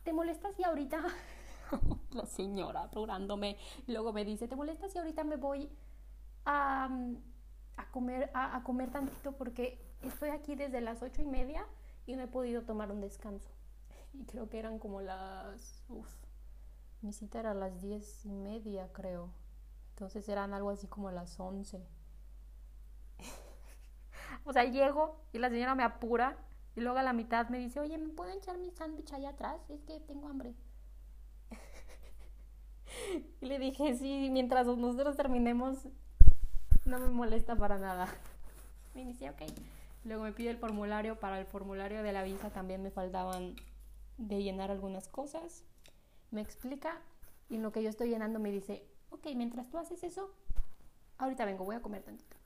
¿te 0.02 0.12
molestas 0.12 0.54
si 0.56 0.64
ahorita? 0.64 1.04
la 2.10 2.26
señora 2.26 2.84
apurándome, 2.84 3.56
luego 3.86 4.12
me 4.12 4.24
dice, 4.24 4.48
¿te 4.48 4.56
molestas 4.56 4.92
si 4.92 4.98
ahorita 4.98 5.24
me 5.24 5.36
voy 5.36 5.70
a, 6.44 6.88
a 7.76 7.90
comer, 7.90 8.30
a, 8.34 8.62
comer 8.62 8.90
tantito 8.90 9.32
porque 9.32 9.80
estoy 10.02 10.30
aquí 10.30 10.54
desde 10.54 10.80
las 10.80 11.02
ocho 11.02 11.22
y 11.22 11.26
media 11.26 11.66
y 12.06 12.16
no 12.16 12.22
he 12.22 12.28
podido 12.28 12.62
tomar 12.62 12.92
un 12.92 13.00
descanso? 13.00 13.50
Y 14.12 14.24
creo 14.24 14.48
que 14.48 14.58
eran 14.58 14.78
como 14.78 15.00
las... 15.00 15.84
Uf, 15.88 16.08
mi 17.02 17.12
cita 17.12 17.40
era 17.40 17.50
a 17.50 17.54
las 17.54 17.82
diez 17.82 18.24
y 18.24 18.32
media, 18.32 18.88
creo. 18.92 19.30
Entonces 19.90 20.28
eran 20.28 20.54
algo 20.54 20.70
así 20.70 20.86
como 20.86 21.10
las 21.10 21.38
once. 21.40 21.84
o 24.44 24.52
sea, 24.52 24.64
llego 24.64 25.20
y 25.32 25.38
la 25.38 25.50
señora 25.50 25.74
me 25.74 25.82
apura 25.82 26.38
y 26.76 26.80
luego 26.80 26.98
a 26.98 27.02
la 27.02 27.12
mitad 27.12 27.48
me 27.48 27.58
dice, 27.58 27.80
oye, 27.80 27.98
¿me 27.98 28.08
puedo 28.08 28.32
echar 28.32 28.58
mi 28.58 28.70
sándwich 28.70 29.12
allá 29.12 29.30
atrás? 29.30 29.60
Es 29.68 29.82
que 29.82 30.00
tengo 30.00 30.28
hambre. 30.28 30.54
y 33.40 33.46
le 33.46 33.58
dije, 33.58 33.94
sí, 33.94 34.28
mientras 34.30 34.66
nosotros 34.66 35.16
terminemos, 35.16 35.86
no 36.84 36.98
me 36.98 37.10
molesta 37.10 37.54
para 37.56 37.78
nada. 37.78 38.08
Me 38.94 39.04
dice, 39.04 39.30
ok. 39.30 39.42
Luego 40.04 40.24
me 40.24 40.32
pide 40.32 40.50
el 40.50 40.58
formulario. 40.58 41.18
Para 41.18 41.38
el 41.38 41.46
formulario 41.46 42.02
de 42.02 42.12
la 42.12 42.22
visa 42.22 42.50
también 42.50 42.82
me 42.82 42.90
faltaban 42.90 43.54
de 44.18 44.42
llenar 44.42 44.70
algunas 44.70 45.08
cosas. 45.08 45.64
Me 46.30 46.40
explica 46.40 47.00
y 47.48 47.56
en 47.56 47.62
lo 47.62 47.72
que 47.72 47.82
yo 47.82 47.88
estoy 47.88 48.08
llenando 48.08 48.38
me 48.38 48.50
dice, 48.50 48.84
ok, 49.10 49.28
mientras 49.36 49.68
tú 49.68 49.78
haces 49.78 50.02
eso, 50.02 50.34
ahorita 51.18 51.44
vengo, 51.44 51.64
voy 51.64 51.76
a 51.76 51.82
comer 51.82 52.02
tantito. 52.02 52.36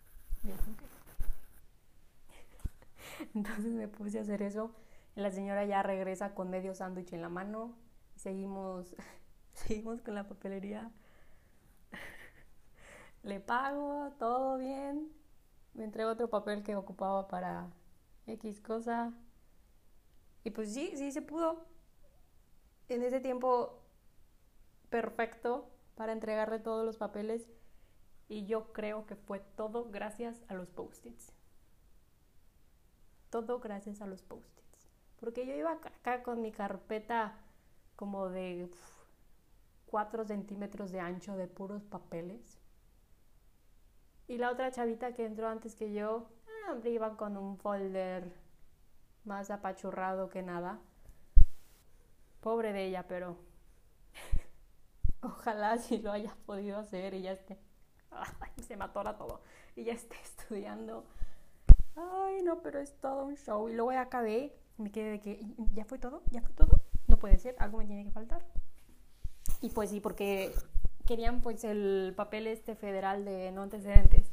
Entonces 3.34 3.72
me 3.72 3.88
puse 3.88 4.18
a 4.18 4.22
hacer 4.22 4.42
eso. 4.42 4.74
La 5.14 5.30
señora 5.30 5.64
ya 5.64 5.82
regresa 5.82 6.34
con 6.34 6.50
medio 6.50 6.74
sándwich 6.74 7.12
en 7.12 7.22
la 7.22 7.28
mano. 7.28 7.74
Seguimos, 8.16 8.94
seguimos 9.52 10.00
con 10.02 10.14
la 10.14 10.28
papelería. 10.28 10.90
Le 13.22 13.40
pago, 13.40 14.12
todo 14.18 14.58
bien. 14.58 15.12
Me 15.74 15.84
entrego 15.84 16.10
otro 16.10 16.28
papel 16.28 16.62
que 16.62 16.76
ocupaba 16.76 17.28
para 17.28 17.68
X 18.26 18.60
cosa. 18.60 19.12
Y 20.44 20.50
pues 20.50 20.72
sí, 20.72 20.92
sí 20.96 21.12
se 21.12 21.22
pudo. 21.22 21.66
En 22.88 23.02
ese 23.02 23.20
tiempo 23.20 23.82
perfecto 24.88 25.70
para 25.94 26.12
entregarle 26.12 26.58
todos 26.58 26.84
los 26.84 26.96
papeles. 26.96 27.46
Y 28.28 28.44
yo 28.46 28.72
creo 28.72 29.06
que 29.06 29.16
fue 29.16 29.40
todo 29.40 29.90
gracias 29.90 30.42
a 30.48 30.54
los 30.54 30.68
post-its. 30.68 31.37
Todo 33.30 33.60
gracias 33.60 34.00
a 34.00 34.06
los 34.06 34.22
post-its. 34.22 34.88
Porque 35.20 35.46
yo 35.46 35.54
iba 35.54 35.72
acá 35.72 36.22
con 36.22 36.40
mi 36.40 36.52
carpeta 36.52 37.34
como 37.96 38.28
de 38.28 38.70
4 39.86 40.24
centímetros 40.24 40.92
de 40.92 41.00
ancho 41.00 41.36
de 41.36 41.48
puros 41.48 41.82
papeles. 41.84 42.58
Y 44.28 44.38
la 44.38 44.50
otra 44.50 44.70
chavita 44.70 45.14
que 45.14 45.24
entró 45.24 45.48
antes 45.48 45.74
que 45.74 45.92
yo, 45.92 46.28
ah, 46.68 46.76
iba 46.86 47.16
con 47.16 47.36
un 47.36 47.56
folder 47.58 48.32
más 49.24 49.50
apachurrado 49.50 50.28
que 50.28 50.42
nada. 50.42 50.78
Pobre 52.40 52.72
de 52.72 52.86
ella, 52.86 53.06
pero 53.08 53.36
ojalá 55.22 55.78
si 55.78 55.98
lo 55.98 56.12
haya 56.12 56.36
podido 56.46 56.78
hacer 56.78 57.14
y 57.14 57.22
ya 57.22 57.32
esté 57.32 57.58
se 58.66 58.76
me 58.76 58.84
atora 58.84 59.16
todo. 59.16 59.40
Y 59.76 59.84
ya 59.84 59.92
estoy 59.92 60.18
estudiando. 60.22 61.04
Ay, 61.98 62.42
no, 62.42 62.62
pero 62.62 62.78
es 62.78 62.94
todo 63.00 63.24
un 63.24 63.36
show. 63.36 63.68
Y 63.68 63.74
luego 63.74 63.92
ya 63.92 64.02
acabé. 64.02 64.54
Me 64.76 64.92
quedé 64.92 65.10
de 65.10 65.20
que, 65.20 65.44
¿ya 65.74 65.84
fue 65.84 65.98
todo? 65.98 66.22
¿Ya 66.30 66.40
fue 66.40 66.52
todo? 66.52 66.80
No 67.08 67.18
puede 67.18 67.38
ser, 67.38 67.56
algo 67.58 67.78
me 67.78 67.86
tiene 67.86 68.04
que 68.04 68.12
faltar. 68.12 68.44
Y 69.60 69.70
pues 69.70 69.90
sí, 69.90 69.98
porque 69.98 70.54
querían 71.04 71.40
pues 71.40 71.64
el 71.64 72.12
papel 72.16 72.46
este 72.46 72.76
federal 72.76 73.24
de 73.24 73.50
no 73.50 73.62
antecedentes. 73.62 74.30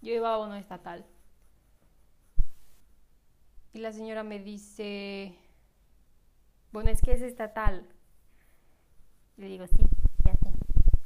Yo 0.00 0.14
iba 0.14 0.32
a 0.32 0.38
uno 0.38 0.54
estatal. 0.54 1.04
Y 3.74 3.80
la 3.80 3.92
señora 3.92 4.22
me 4.22 4.38
dice, 4.38 5.34
bueno, 6.72 6.90
es 6.90 7.02
que 7.02 7.12
es 7.12 7.20
estatal. 7.20 7.86
Le 9.36 9.46
digo, 9.46 9.66
sí, 9.66 9.82
ya 10.24 10.34
sé, 10.36 10.48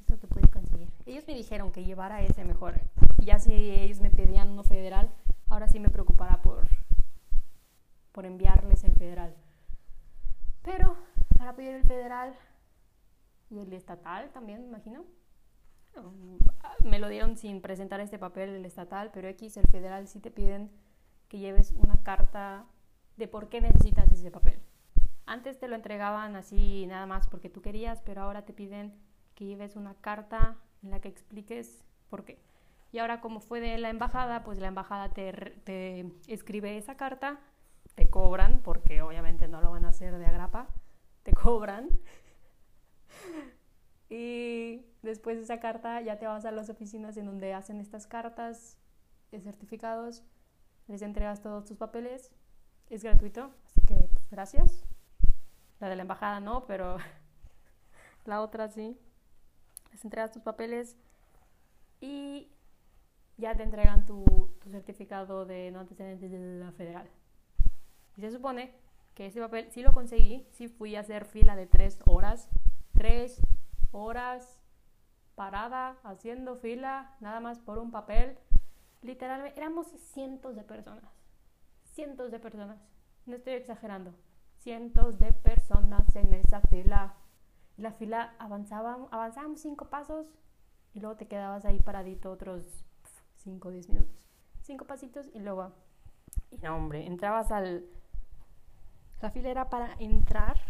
es 0.05 0.11
lo 0.11 0.21
que 0.21 0.27
puede 0.29 0.49
conseguir. 0.49 0.89
Ellos 1.07 1.25
me 1.27 1.35
dijeron 1.35 1.73
que 1.73 1.85
llevara 1.85 2.23
ese 2.23 2.45
mejor. 2.45 2.81
Ya 3.19 3.41
si 3.41 3.53
ellos 3.53 4.01
me 4.01 4.11
pedían 4.11 4.51
uno 4.51 4.63
federal, 4.63 5.11
ahora 5.57 5.69
sí 5.69 5.81
me 5.81 5.89
preocupará 5.89 6.43
por, 6.43 6.69
por 8.13 8.27
enviarles 8.27 8.85
el 8.85 8.93
federal. 8.93 9.35
Pero 10.63 10.99
para 11.39 11.57
pedir 11.57 11.77
el 11.77 11.85
federal 11.85 12.35
y 13.49 13.61
el 13.61 13.73
estatal 13.73 14.31
también, 14.33 14.61
me 14.61 14.69
imagino. 14.69 15.05
Me 16.85 16.99
lo 16.99 17.09
dieron 17.09 17.39
sin 17.39 17.63
presentar 17.63 18.01
este 18.01 18.19
papel 18.19 18.51
el 18.51 18.67
estatal, 18.67 19.11
pero 19.15 19.29
X, 19.29 19.57
el 19.57 19.67
federal 19.69 20.09
sí 20.09 20.21
te 20.21 20.31
piden 20.31 20.71
que 21.29 21.39
lleves 21.39 21.73
una 21.73 22.03
carta 22.03 22.67
de 23.17 23.27
por 23.27 23.49
qué 23.49 23.63
necesitas 23.63 24.13
ese 24.13 24.31
papel. 24.31 24.61
Antes 25.25 25.59
te 25.59 25.69
lo 25.69 25.75
entregaban 25.75 26.37
así 26.37 26.87
nada 26.87 27.07
más 27.07 27.29
porque 27.29 27.49
tú 27.49 27.63
querías, 27.63 28.03
pero 28.03 28.21
ahora 28.21 28.45
te 28.45 28.53
piden 28.53 28.93
que 29.35 29.47
lleves 29.47 29.75
una 29.75 29.95
carta 29.95 30.59
en 30.83 30.91
la 30.91 31.01
que 31.01 31.09
expliques 31.09 31.83
por 32.11 32.27
qué. 32.27 32.39
Y 32.93 32.99
ahora 32.99 33.21
como 33.21 33.41
fue 33.41 33.61
de 33.61 33.79
la 33.79 33.91
embajada, 33.91 34.45
pues 34.45 34.59
la 34.59 34.69
embajada 34.69 35.11
te, 35.11 35.33
te 35.65 36.13
escribe 36.29 36.79
esa 36.79 36.97
carta, 36.97 37.41
te 37.95 38.09
cobran, 38.09 38.63
porque 38.63 39.03
obviamente 39.03 39.49
no 39.49 39.61
lo 39.61 39.71
van 39.71 39.85
a 39.85 39.89
hacer 39.89 40.17
de 40.19 40.27
agrapa, 40.27 40.69
te 41.23 41.33
cobran. 41.33 41.89
y 44.09 44.87
después 45.03 45.37
de 45.37 45.43
esa 45.45 45.61
carta 45.61 46.01
ya 46.01 46.19
te 46.19 46.27
vas 46.27 46.45
a 46.45 46.53
las 46.53 46.71
oficinas 46.71 47.17
en 47.17 47.27
donde 47.27 47.55
hacen 47.55 47.81
estas 47.81 48.07
cartas 48.07 48.79
certificados, 49.41 50.23
les 50.89 51.03
entregas 51.03 51.43
todos 51.43 51.65
tus 51.65 51.77
papeles, 51.77 52.33
es 52.89 53.03
gratuito, 53.03 53.51
así 53.67 53.81
que 53.87 53.95
pues, 53.95 54.31
gracias. 54.31 54.85
La 55.81 55.89
de 55.89 55.97
la 55.97 56.03
embajada 56.03 56.41
no, 56.41 56.67
pero 56.67 56.97
la 58.25 58.41
otra 58.41 58.69
sí. 58.69 58.99
Les 59.93 60.05
entregas 60.05 60.33
tus 60.33 60.43
papeles 60.43 60.97
y 62.01 62.51
ya 63.37 63.55
te 63.55 63.63
entregan 63.63 64.07
tu, 64.07 64.25
certificado 64.71 65.47
de 65.47 65.71
no 65.71 65.81
antecedentes 65.81 66.31
de 66.31 66.39
la 66.39 66.73
federal. 66.73 67.09
Y 68.17 68.21
se 68.21 68.31
supone 68.31 68.75
que 69.15 69.27
ese 69.27 69.41
papel 69.41 69.71
sí 69.71 69.83
lo 69.83 69.93
conseguí, 69.93 70.47
sí 70.51 70.69
fui 70.69 70.97
a 70.97 71.01
hacer 71.01 71.25
fila 71.25 71.55
de 71.55 71.67
tres 71.67 72.01
horas, 72.07 72.49
tres 72.93 73.41
horas 73.93 74.61
parada, 75.35 75.99
haciendo 76.03 76.57
fila, 76.57 77.15
nada 77.21 77.41
más 77.41 77.59
por 77.61 77.79
un 77.79 77.91
papel. 77.91 78.39
Literalmente, 79.03 79.59
éramos 79.59 79.87
cientos 79.87 80.57
de 80.57 80.65
personas, 80.65 81.05
cientos 81.85 82.31
de 82.33 82.41
personas, 82.41 82.79
no 83.27 83.37
estoy 83.37 83.53
exagerando 83.55 84.15
cientos 84.67 85.21
de 85.21 85.33
personas 85.33 86.17
en 86.17 86.35
esa 86.35 86.61
fila. 86.61 87.15
La 87.77 87.93
fila 87.93 88.35
avanzaba, 88.41 88.99
avanzábamos 89.13 89.61
cinco 89.61 89.89
pasos 89.91 90.27
y 90.93 90.99
luego 90.99 91.17
te 91.17 91.29
quedabas 91.29 91.65
ahí 91.65 91.79
paradito 91.79 92.33
otros 92.33 92.85
cinco 93.47 93.69
o 93.69 93.71
diez 93.71 93.89
minutos. 93.89 94.29
Cinco 94.61 94.85
pasitos 94.85 95.31
y 95.33 95.39
luego... 95.39 95.73
Y 96.51 96.59
no, 96.59 96.77
hombre, 96.77 97.07
entrabas 97.07 97.53
al... 97.53 97.87
La 99.23 99.31
fila 99.31 99.49
era 99.51 99.71
para 99.71 99.95
entrar 100.01 100.61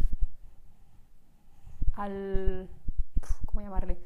al... 1.95 2.69
¿Cómo 3.47 3.62
llamarle? 3.62 3.99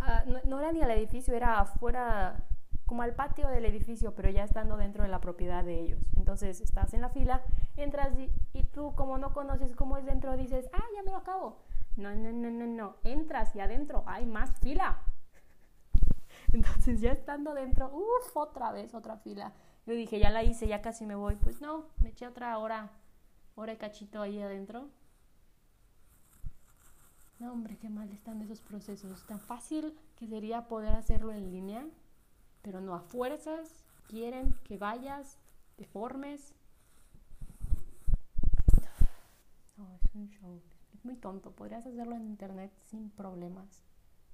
Ah, 0.00 0.22
no, 0.26 0.38
no, 0.44 0.60
era 0.60 0.72
ni 0.72 0.82
al 0.82 0.90
edificio, 0.92 1.34
era 1.34 1.60
afuera 1.60 2.44
como 2.86 3.02
al 3.02 3.14
patio 3.14 3.48
del 3.48 3.64
edificio, 3.64 4.14
pero 4.14 4.30
ya 4.30 4.44
estando 4.44 4.76
dentro 4.76 5.02
de 5.02 5.08
la 5.08 5.20
propiedad 5.20 5.64
de 5.64 5.80
ellos. 5.80 6.06
Entonces 6.16 6.60
estás 6.60 6.94
en 6.94 7.00
la 7.00 7.08
fila, 7.08 7.42
entras 7.76 8.16
y, 8.18 8.62
tú 8.74 8.94
como 8.94 9.18
no 9.18 9.32
conoces 9.32 9.74
cómo 9.74 9.96
es 9.96 10.04
dentro, 10.04 10.36
dices, 10.36 10.70
ah, 10.72 10.84
ya 10.94 11.02
me 11.02 11.10
lo 11.10 11.16
acabo. 11.18 11.58
No, 11.96 12.14
no, 12.14 12.32
no, 12.32 12.50
no, 12.50 12.66
no, 12.66 12.96
entras 13.02 13.54
y 13.56 13.60
adentro 13.60 14.04
hay 14.06 14.26
más 14.26 14.58
fila. 14.60 15.02
Entonces 16.62 17.00
ya 17.00 17.12
estando 17.12 17.54
dentro, 17.54 17.90
uff, 17.94 18.36
otra 18.36 18.72
vez, 18.72 18.94
otra 18.94 19.16
fila. 19.16 19.52
Yo 19.86 19.94
dije, 19.94 20.18
ya 20.18 20.30
la 20.30 20.44
hice, 20.44 20.68
ya 20.68 20.82
casi 20.82 21.06
me 21.06 21.14
voy. 21.14 21.36
Pues 21.36 21.60
no, 21.60 21.86
me 22.02 22.10
eché 22.10 22.26
otra 22.26 22.56
hora, 22.58 22.90
hora 23.54 23.72
y 23.72 23.76
cachito 23.76 24.22
ahí 24.22 24.40
adentro. 24.40 24.88
No, 27.38 27.52
hombre, 27.52 27.76
qué 27.78 27.88
mal 27.88 28.10
están 28.12 28.40
esos 28.42 28.60
procesos. 28.60 29.26
Tan 29.26 29.40
fácil 29.40 29.98
que 30.16 30.28
sería 30.28 30.68
poder 30.68 30.94
hacerlo 30.94 31.32
en 31.32 31.50
línea 31.50 31.84
pero 32.62 32.80
no 32.80 32.94
a 32.94 33.00
fuerzas 33.00 33.84
quieren 34.06 34.54
que 34.64 34.78
vayas, 34.78 35.38
te 35.76 35.84
formes. 35.84 36.54
No, 39.76 39.92
es 39.94 40.14
un 40.14 40.28
show. 40.28 40.62
Es 40.94 41.04
muy 41.04 41.16
tonto. 41.16 41.50
Podrías 41.50 41.86
hacerlo 41.86 42.14
en 42.14 42.24
internet 42.24 42.72
sin 42.84 43.10
problemas. 43.10 43.82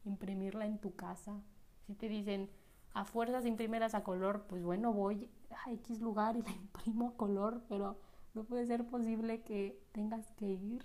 Imprimirla 0.05 0.67
en 0.67 0.79
tu 0.79 0.95
casa. 0.95 1.41
Si 1.89 1.95
te 1.95 2.07
dicen 2.11 2.51
a 2.93 3.07
fuerzas 3.07 3.47
imprimeras 3.47 3.95
a 3.95 4.05
color, 4.05 4.45
pues 4.47 4.63
bueno, 4.63 4.93
voy 4.93 5.31
a 5.65 5.73
X 5.73 6.01
lugar 6.03 6.37
y 6.37 6.43
la 6.47 6.51
imprimo 6.51 7.09
a 7.09 7.17
color, 7.17 7.63
pero 7.67 7.99
no 8.35 8.45
puede 8.45 8.67
ser 8.67 8.87
posible 8.87 9.41
que 9.41 9.81
tengas 9.93 10.31
que 10.33 10.45
ir. 10.45 10.85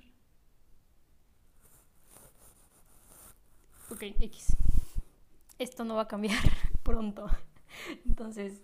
Ok, 3.92 4.02
X. 4.22 4.56
Esto 5.60 5.84
no 5.84 5.96
va 5.96 6.04
a 6.04 6.08
cambiar 6.08 6.40
pronto. 6.84 7.28
Entonces, 8.06 8.62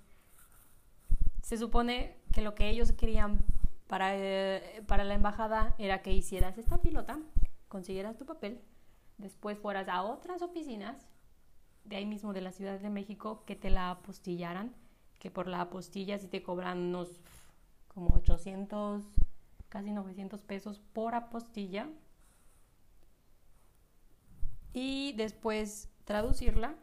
se 1.41 1.57
supone 1.57 2.15
que 2.31 2.41
lo 2.41 2.55
que 2.55 2.69
ellos 2.69 2.93
querían 2.93 3.43
para, 3.87 4.15
eh, 4.15 4.81
para 4.87 5.03
la 5.03 5.15
embajada 5.15 5.75
era 5.77 6.01
que 6.01 6.13
hicieras 6.13 6.57
esta 6.57 6.81
pilota, 6.81 7.19
consiguieras 7.67 8.15
tu 8.15 8.25
papel, 8.25 8.61
después 9.17 9.59
fueras 9.59 9.89
a 9.89 10.03
otras 10.03 10.41
oficinas 10.41 11.05
de 11.83 11.95
ahí 11.95 12.05
mismo 12.05 12.33
de 12.33 12.41
la 12.41 12.51
Ciudad 12.51 12.79
de 12.79 12.89
México 12.89 13.43
que 13.45 13.55
te 13.55 13.69
la 13.69 13.91
apostillaran, 13.91 14.73
que 15.19 15.31
por 15.31 15.47
la 15.47 15.61
apostilla 15.61 16.17
sí 16.19 16.27
te 16.27 16.43
cobran 16.43 16.79
unos 16.79 17.21
como 17.87 18.15
800, 18.15 19.03
casi 19.69 19.91
900 19.91 20.41
pesos 20.43 20.81
por 20.93 21.15
apostilla. 21.15 21.89
Y 24.73 25.13
después 25.13 25.89
traducirla 26.05 26.75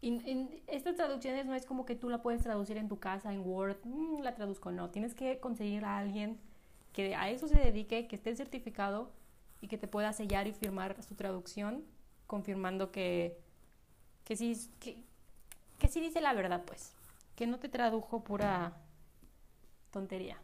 y, 0.00 0.62
estas 0.68 0.96
traducciones 0.96 1.46
no 1.46 1.54
es 1.54 1.66
como 1.66 1.84
que 1.84 1.96
tú 1.96 2.08
la 2.08 2.22
puedes 2.22 2.42
traducir 2.42 2.76
en 2.76 2.88
tu 2.88 2.98
casa, 2.98 3.32
en 3.32 3.40
Word, 3.40 3.78
mm, 3.84 4.20
la 4.22 4.34
traduzco, 4.34 4.70
no. 4.70 4.90
Tienes 4.90 5.14
que 5.14 5.40
conseguir 5.40 5.84
a 5.84 5.98
alguien 5.98 6.38
que 6.92 7.14
a 7.16 7.30
eso 7.30 7.48
se 7.48 7.58
dedique, 7.58 8.06
que 8.06 8.16
esté 8.16 8.34
certificado 8.36 9.10
y 9.60 9.68
que 9.68 9.78
te 9.78 9.88
pueda 9.88 10.12
sellar 10.12 10.46
y 10.46 10.52
firmar 10.52 11.02
su 11.02 11.14
traducción, 11.14 11.84
confirmando 12.26 12.90
que, 12.90 13.40
que, 14.24 14.36
sí, 14.36 14.70
que, 14.80 15.02
que 15.78 15.88
sí 15.88 16.00
dice 16.00 16.20
la 16.20 16.32
verdad, 16.34 16.62
pues. 16.64 16.94
Que 17.34 17.46
no 17.46 17.58
te 17.58 17.68
tradujo 17.68 18.24
pura 18.24 18.76
tontería. 19.90 20.38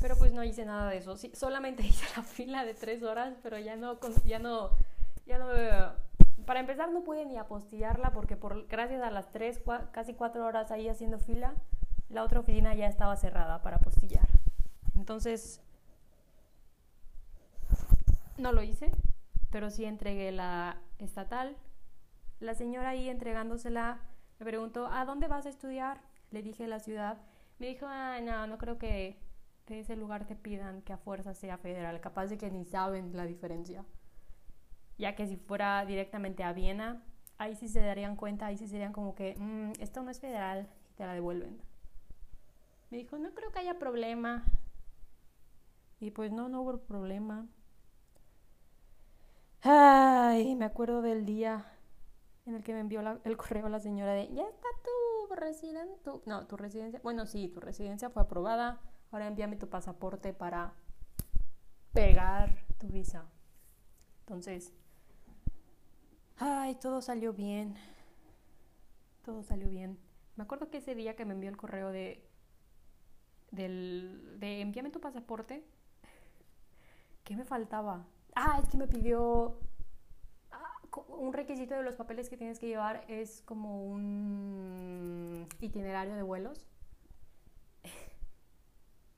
Pero 0.00 0.16
pues 0.16 0.32
no 0.32 0.44
hice 0.44 0.64
nada 0.64 0.90
de 0.90 0.98
eso. 0.98 1.16
Sí, 1.16 1.32
solamente 1.34 1.82
hice 1.86 2.04
la 2.16 2.22
fila 2.22 2.64
de 2.64 2.74
tres 2.74 3.02
horas, 3.02 3.34
pero 3.42 3.58
ya 3.58 3.76
no, 3.76 3.98
ya 4.24 4.38
no, 4.38 4.70
ya 5.26 5.38
no 5.38 5.46
para 6.46 6.60
empezar 6.60 6.90
no 6.92 7.02
pude 7.02 7.26
ni 7.26 7.36
apostillarla 7.36 8.10
porque 8.12 8.36
por, 8.36 8.66
gracias 8.68 9.02
a 9.02 9.10
las 9.10 9.30
tres, 9.30 9.60
casi 9.90 10.14
cuatro 10.14 10.46
horas 10.46 10.70
ahí 10.70 10.88
haciendo 10.88 11.18
fila, 11.18 11.54
la 12.08 12.22
otra 12.22 12.40
oficina 12.40 12.74
ya 12.74 12.86
estaba 12.86 13.16
cerrada 13.16 13.62
para 13.62 13.76
apostillar. 13.76 14.28
Entonces, 14.94 15.60
no 18.38 18.52
lo 18.52 18.62
hice, 18.62 18.90
pero 19.50 19.70
sí 19.70 19.84
entregué 19.84 20.32
la 20.32 20.80
estatal. 20.98 21.56
La 22.40 22.54
señora 22.54 22.90
ahí 22.90 23.08
entregándosela 23.08 24.00
me 24.38 24.46
preguntó, 24.46 24.86
¿a 24.86 25.04
dónde 25.04 25.28
vas 25.28 25.46
a 25.46 25.50
estudiar? 25.50 26.00
Le 26.30 26.42
dije 26.42 26.66
la 26.66 26.80
ciudad. 26.80 27.18
Me 27.58 27.68
dijo, 27.68 27.86
ah, 27.88 28.20
no, 28.20 28.46
no 28.46 28.58
creo 28.58 28.78
que 28.78 29.18
de 29.66 29.80
ese 29.80 29.96
lugar 29.96 30.26
te 30.26 30.36
pidan 30.36 30.82
que 30.82 30.92
a 30.92 30.98
fuerza 30.98 31.34
sea 31.34 31.56
federal, 31.56 32.00
capaz 32.00 32.26
de 32.26 32.38
que 32.38 32.50
ni 32.50 32.64
saben 32.64 33.16
la 33.16 33.24
diferencia 33.24 33.84
ya 34.98 35.14
que 35.14 35.26
si 35.26 35.36
fuera 35.36 35.84
directamente 35.84 36.42
a 36.42 36.52
Viena, 36.52 37.02
ahí 37.38 37.54
sí 37.54 37.68
se 37.68 37.80
darían 37.80 38.16
cuenta, 38.16 38.46
ahí 38.46 38.56
sí 38.56 38.66
serían 38.66 38.92
como 38.92 39.14
que, 39.14 39.34
mm, 39.38 39.72
esto 39.80 40.02
no 40.02 40.10
es 40.10 40.20
federal 40.20 40.68
y 40.90 40.94
te 40.94 41.04
la 41.04 41.12
devuelven. 41.12 41.60
Me 42.90 42.98
dijo, 42.98 43.18
no 43.18 43.34
creo 43.34 43.52
que 43.52 43.58
haya 43.58 43.78
problema. 43.78 44.44
Y 46.00 46.10
pues 46.10 46.32
no, 46.32 46.48
no 46.48 46.62
hubo 46.62 46.78
problema. 46.78 47.46
Ay, 49.62 50.54
me 50.54 50.64
acuerdo 50.64 51.02
del 51.02 51.26
día 51.26 51.66
en 52.46 52.54
el 52.54 52.62
que 52.62 52.72
me 52.72 52.80
envió 52.80 53.00
el 53.24 53.36
correo 53.36 53.68
la 53.68 53.80
señora 53.80 54.12
de, 54.12 54.28
ya 54.32 54.44
está 54.44 54.68
tu 54.84 55.34
residencia, 55.34 56.12
no, 56.26 56.46
tu 56.46 56.56
residencia, 56.56 57.00
bueno, 57.02 57.26
sí, 57.26 57.48
tu 57.48 57.60
residencia 57.60 58.10
fue 58.10 58.22
aprobada, 58.22 58.80
ahora 59.10 59.26
envíame 59.26 59.56
tu 59.56 59.68
pasaporte 59.68 60.32
para 60.32 60.74
pegar 61.92 62.64
tu 62.78 62.88
visa. 62.88 63.24
Entonces, 64.20 64.72
ay, 66.38 66.74
todo 66.76 67.00
salió 67.00 67.32
bien, 67.32 67.74
todo 69.24 69.42
salió 69.42 69.68
bien. 69.68 69.98
Me 70.36 70.44
acuerdo 70.44 70.70
que 70.70 70.78
ese 70.78 70.94
día 70.94 71.16
que 71.16 71.24
me 71.24 71.34
envió 71.34 71.50
el 71.50 71.56
correo 71.56 71.90
de, 71.90 72.22
del, 73.50 74.36
de 74.38 74.60
envíame 74.60 74.90
tu 74.90 75.00
pasaporte, 75.00 75.64
¿qué 77.24 77.36
me 77.36 77.44
faltaba? 77.44 78.06
Ah, 78.38 78.60
es 78.62 78.68
que 78.68 78.76
me 78.76 78.86
pidió 78.86 79.58
ah, 80.52 80.78
un 81.08 81.32
requisito 81.32 81.74
de 81.74 81.82
los 81.82 81.96
papeles 81.96 82.28
que 82.28 82.36
tienes 82.36 82.58
que 82.58 82.66
llevar 82.66 83.02
es 83.08 83.40
como 83.40 83.82
un 83.82 85.48
itinerario 85.60 86.14
de 86.14 86.22
vuelos. 86.22 86.66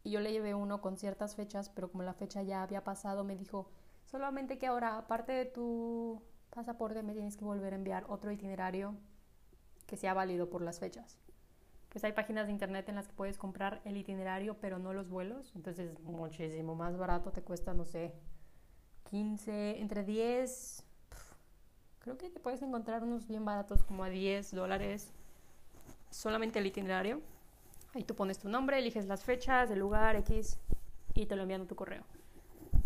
Y 0.04 0.12
yo 0.12 0.20
le 0.20 0.32
llevé 0.32 0.54
uno 0.54 0.80
con 0.80 0.96
ciertas 0.96 1.34
fechas, 1.34 1.68
pero 1.68 1.90
como 1.90 2.04
la 2.04 2.14
fecha 2.14 2.42
ya 2.42 2.62
había 2.62 2.84
pasado, 2.84 3.24
me 3.24 3.36
dijo, 3.36 3.68
solamente 4.06 4.56
que 4.56 4.68
ahora, 4.68 4.96
aparte 4.96 5.32
de 5.32 5.44
tu 5.44 6.22
pasaporte, 6.50 7.02
me 7.02 7.12
tienes 7.12 7.36
que 7.36 7.44
volver 7.44 7.72
a 7.74 7.76
enviar 7.76 8.06
otro 8.08 8.30
itinerario 8.30 8.94
que 9.86 9.96
sea 9.96 10.14
válido 10.14 10.48
por 10.48 10.62
las 10.62 10.78
fechas. 10.78 11.18
Pues 11.88 12.04
hay 12.04 12.12
páginas 12.12 12.46
de 12.46 12.52
internet 12.52 12.88
en 12.88 12.94
las 12.94 13.08
que 13.08 13.14
puedes 13.14 13.36
comprar 13.36 13.82
el 13.84 13.96
itinerario, 13.96 14.56
pero 14.60 14.78
no 14.78 14.94
los 14.94 15.08
vuelos. 15.10 15.52
Entonces, 15.56 15.98
muchísimo 16.00 16.74
más 16.74 16.96
barato, 16.96 17.32
te 17.32 17.42
cuesta, 17.42 17.74
no 17.74 17.84
sé, 17.84 18.14
15, 19.10 19.80
entre 19.80 20.04
10, 20.04 20.84
creo 22.00 22.18
que 22.18 22.30
te 22.30 22.40
puedes 22.40 22.62
encontrar 22.62 23.02
unos 23.02 23.26
bien 23.26 23.44
baratos 23.44 23.82
como 23.84 24.04
a 24.04 24.08
10 24.08 24.54
dólares 24.54 25.12
solamente 26.10 26.58
el 26.58 26.66
itinerario. 26.66 27.20
Ahí 27.94 28.04
tú 28.04 28.14
pones 28.14 28.38
tu 28.38 28.48
nombre, 28.48 28.78
eliges 28.78 29.06
las 29.06 29.24
fechas, 29.24 29.70
el 29.70 29.78
lugar, 29.78 30.16
X 30.16 30.58
y 31.14 31.26
te 31.26 31.36
lo 31.36 31.42
envían 31.42 31.62
a 31.62 31.66
tu 31.66 31.74
correo. 31.74 32.04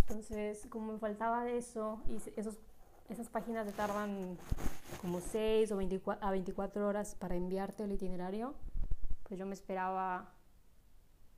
Entonces, 0.09 0.67
como 0.69 0.93
me 0.93 0.99
faltaba 0.99 1.45
de 1.45 1.59
eso, 1.59 2.01
y 2.09 2.17
esos, 2.37 2.59
esas 3.09 3.29
páginas 3.29 3.67
te 3.67 3.73
tardan 3.73 4.39
como 5.01 5.21
6 5.21 5.73
o 5.73 5.77
24, 5.77 6.27
a 6.27 6.31
24 6.31 6.87
horas 6.87 7.15
para 7.15 7.35
enviarte 7.35 7.85
el 7.85 7.93
itinerario, 7.93 8.55
pues 9.25 9.39
yo 9.39 9.47
me 9.47 9.55
esperaba 9.55 10.33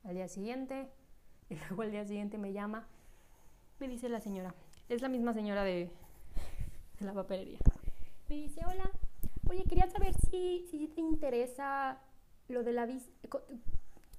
al 0.04 0.14
día 0.14 0.28
siguiente 0.28 0.88
y 1.48 1.56
luego 1.56 1.82
al 1.82 1.90
día 1.90 2.04
siguiente 2.04 2.38
me 2.38 2.52
llama, 2.52 2.86
me 3.78 3.88
dice 3.88 4.08
la 4.08 4.20
señora, 4.20 4.54
es 4.88 5.02
la 5.02 5.08
misma 5.08 5.32
señora 5.32 5.64
de, 5.64 5.90
la 7.00 7.12
papelería. 7.12 7.58
Me 8.28 8.36
dice, 8.36 8.60
hola, 8.66 8.90
oye, 9.48 9.64
quería 9.64 9.88
saber 9.88 10.14
si, 10.30 10.66
si 10.70 10.88
te 10.88 11.00
interesa 11.00 11.98
lo 12.48 12.62
de 12.62 12.72
la 12.72 12.86
visa, 12.86 13.10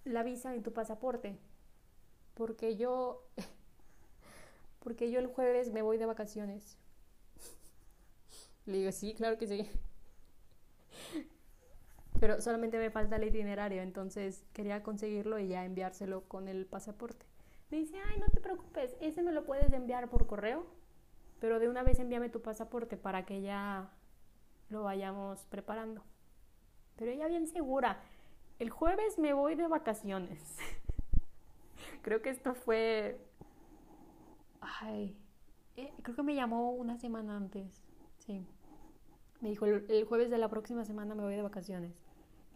la 0.04 0.24
visa 0.24 0.54
en 0.54 0.64
tu 0.64 0.74
pasaporte. 0.74 1.38
Porque 2.34 2.76
yo, 2.76 3.24
porque 4.84 5.12
yo 5.12 5.20
el 5.20 5.28
jueves 5.28 5.72
me 5.72 5.82
voy 5.82 5.98
de 5.98 6.06
vacaciones. 6.06 6.78
Le 8.66 8.80
digo, 8.80 8.92
sí, 8.92 9.14
claro 9.14 9.38
que 9.38 9.48
sí. 9.48 9.70
Pero 12.20 12.42
solamente 12.42 12.78
me 12.78 12.90
falta 12.90 13.18
el 13.18 13.26
itinerario, 13.26 13.82
entonces 13.82 14.44
quería 14.54 14.82
conseguirlo 14.82 15.38
y 15.38 15.50
ya 15.50 15.66
enviárselo 15.66 16.24
con 16.24 16.48
el 16.48 16.66
pasaporte. 16.66 17.26
Dice, 17.76 17.98
ay, 18.10 18.18
no 18.20 18.28
te 18.30 18.40
preocupes, 18.40 18.96
ese 19.02 19.22
me 19.22 19.34
lo 19.34 19.44
puedes 19.44 19.74
enviar 19.74 20.10
por 20.10 20.28
correo, 20.28 20.66
pero 21.42 21.60
de 21.60 21.68
una 21.68 21.84
vez 21.84 22.00
envíame 22.00 22.30
tu 22.30 22.42
pasaporte 22.42 22.96
para 22.96 23.26
que 23.26 23.42
ya 23.42 23.92
lo 24.70 24.84
vayamos 24.84 25.46
preparando. 25.48 26.02
Pero 26.96 27.12
ella 27.12 27.28
bien 27.28 27.48
segura, 27.48 28.00
el 28.60 28.70
jueves 28.70 29.20
me 29.20 29.34
voy 29.34 29.56
de 29.56 29.68
vacaciones. 29.68 30.58
creo 32.02 32.22
que 32.22 32.30
esto 32.30 32.56
fue... 32.56 33.20
Ay, 34.62 35.18
eh, 35.76 35.92
creo 36.02 36.16
que 36.16 36.24
me 36.24 36.34
llamó 36.34 36.72
una 36.72 36.98
semana 36.98 37.36
antes, 37.36 37.84
sí. 38.20 38.48
Me 39.42 39.50
dijo, 39.50 39.66
el 39.66 40.06
jueves 40.06 40.30
de 40.30 40.38
la 40.38 40.48
próxima 40.48 40.86
semana 40.86 41.14
me 41.14 41.24
voy 41.24 41.36
de 41.36 41.42
vacaciones. 41.42 41.92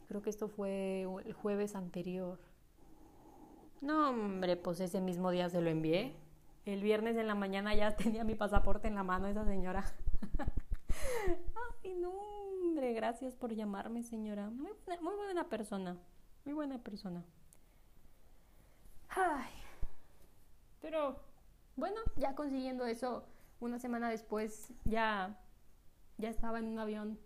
Creo 0.07 0.21
que 0.21 0.29
esto 0.29 0.47
fue 0.47 1.01
el 1.25 1.33
jueves 1.33 1.75
anterior. 1.75 2.39
No, 3.81 4.09
hombre, 4.09 4.57
pues 4.57 4.79
ese 4.79 5.01
mismo 5.01 5.31
día 5.31 5.49
se 5.49 5.61
lo 5.61 5.69
envié. 5.69 6.15
El 6.65 6.83
viernes 6.83 7.15
en 7.17 7.27
la 7.27 7.35
mañana 7.35 7.73
ya 7.73 7.91
tenía 7.95 8.23
mi 8.23 8.35
pasaporte 8.35 8.87
en 8.87 8.95
la 8.95 9.03
mano 9.03 9.27
esa 9.27 9.45
señora. 9.45 9.85
Ay, 11.83 11.95
no, 11.95 12.11
hombre, 12.11 12.93
gracias 12.93 13.35
por 13.35 13.53
llamarme, 13.53 14.03
señora. 14.03 14.49
Muy 14.49 14.71
buena, 14.85 15.01
muy 15.01 15.15
buena 15.15 15.49
persona. 15.49 15.97
Muy 16.45 16.53
buena 16.53 16.77
persona. 16.79 17.23
Ay. 19.09 19.51
Pero, 20.81 21.19
bueno, 21.75 21.97
ya 22.17 22.35
consiguiendo 22.35 22.85
eso, 22.85 23.23
una 23.59 23.79
semana 23.79 24.09
después 24.09 24.73
ya, 24.85 25.37
ya 26.17 26.29
estaba 26.29 26.59
en 26.59 26.65
un 26.65 26.79
avión 26.79 27.19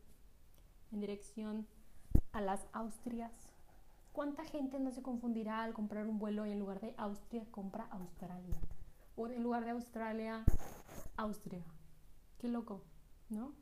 en 0.91 0.99
dirección 0.99 1.67
a 2.31 2.41
las 2.41 2.67
Austrias. 2.73 3.52
¿Cuánta 4.13 4.45
gente 4.45 4.79
no 4.79 4.91
se 4.91 5.01
confundirá 5.01 5.63
al 5.63 5.73
comprar 5.73 6.05
un 6.07 6.19
vuelo 6.19 6.45
y 6.45 6.51
en 6.51 6.59
lugar 6.59 6.79
de 6.79 6.93
Austria 6.97 7.43
compra 7.49 7.87
Australia? 7.89 8.55
O 9.15 9.27
en 9.27 9.41
lugar 9.41 9.65
de 9.65 9.71
Australia, 9.71 10.45
Austria. 11.17 11.63
Qué 12.37 12.47
loco, 12.47 12.83
¿no? 13.29 13.53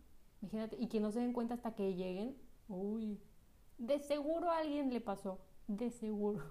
Imagínate, 0.42 0.76
y 0.78 0.88
que 0.88 1.00
no 1.00 1.10
se 1.12 1.22
den 1.22 1.32
cuenta 1.32 1.54
hasta 1.54 1.74
que 1.74 1.94
lleguen. 1.94 2.36
Uy, 2.68 3.18
de 3.78 4.00
seguro 4.00 4.52
a 4.52 4.58
alguien 4.58 4.92
le 4.92 5.00
pasó. 5.00 5.40
De 5.68 5.90
seguro. 5.90 6.44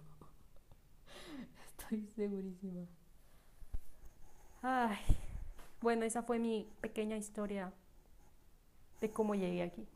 Estoy 1.67 2.07
segurísima. 2.07 2.87
Ay, 4.63 4.97
bueno, 5.83 6.07
esa 6.07 6.23
fue 6.23 6.39
mi 6.39 6.71
pequeña 6.81 7.19
historia 7.19 7.71
de 9.03 9.11
cómo 9.11 9.35
llegué 9.35 9.63
aquí. 9.63 9.87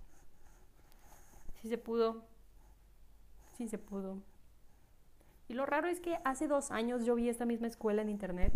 Si 1.62 1.68
se 1.68 1.78
pudo, 1.78 2.33
sí 3.56 3.68
se 3.68 3.78
pudo. 3.78 4.22
Y 5.48 5.54
lo 5.54 5.66
raro 5.66 5.88
es 5.88 6.00
que 6.00 6.18
hace 6.24 6.48
dos 6.48 6.70
años 6.70 7.04
yo 7.04 7.14
vi 7.14 7.28
esta 7.28 7.44
misma 7.44 7.66
escuela 7.66 8.02
en 8.02 8.08
internet. 8.08 8.52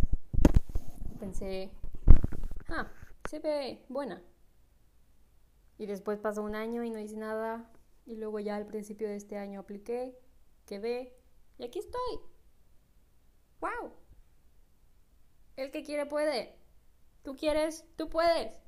Pensé, 1.20 1.70
ah, 2.68 2.90
se 3.28 3.40
ve 3.40 3.84
buena. 3.88 4.22
Y 5.76 5.86
después 5.86 6.18
pasó 6.18 6.42
un 6.42 6.54
año 6.54 6.82
y 6.84 6.90
no 6.90 6.98
hice 6.98 7.16
nada. 7.16 7.70
Y 8.06 8.16
luego 8.16 8.40
ya 8.40 8.56
al 8.56 8.66
principio 8.66 9.08
de 9.08 9.16
este 9.16 9.36
año 9.36 9.60
apliqué, 9.60 10.18
quedé 10.66 11.14
y 11.58 11.64
aquí 11.64 11.78
estoy. 11.78 12.20
¡Wow! 13.60 13.92
El 15.56 15.70
que 15.70 15.82
quiere 15.82 16.06
puede. 16.06 16.56
Tú 17.22 17.36
quieres, 17.36 17.84
tú 17.96 18.08
puedes. 18.08 18.58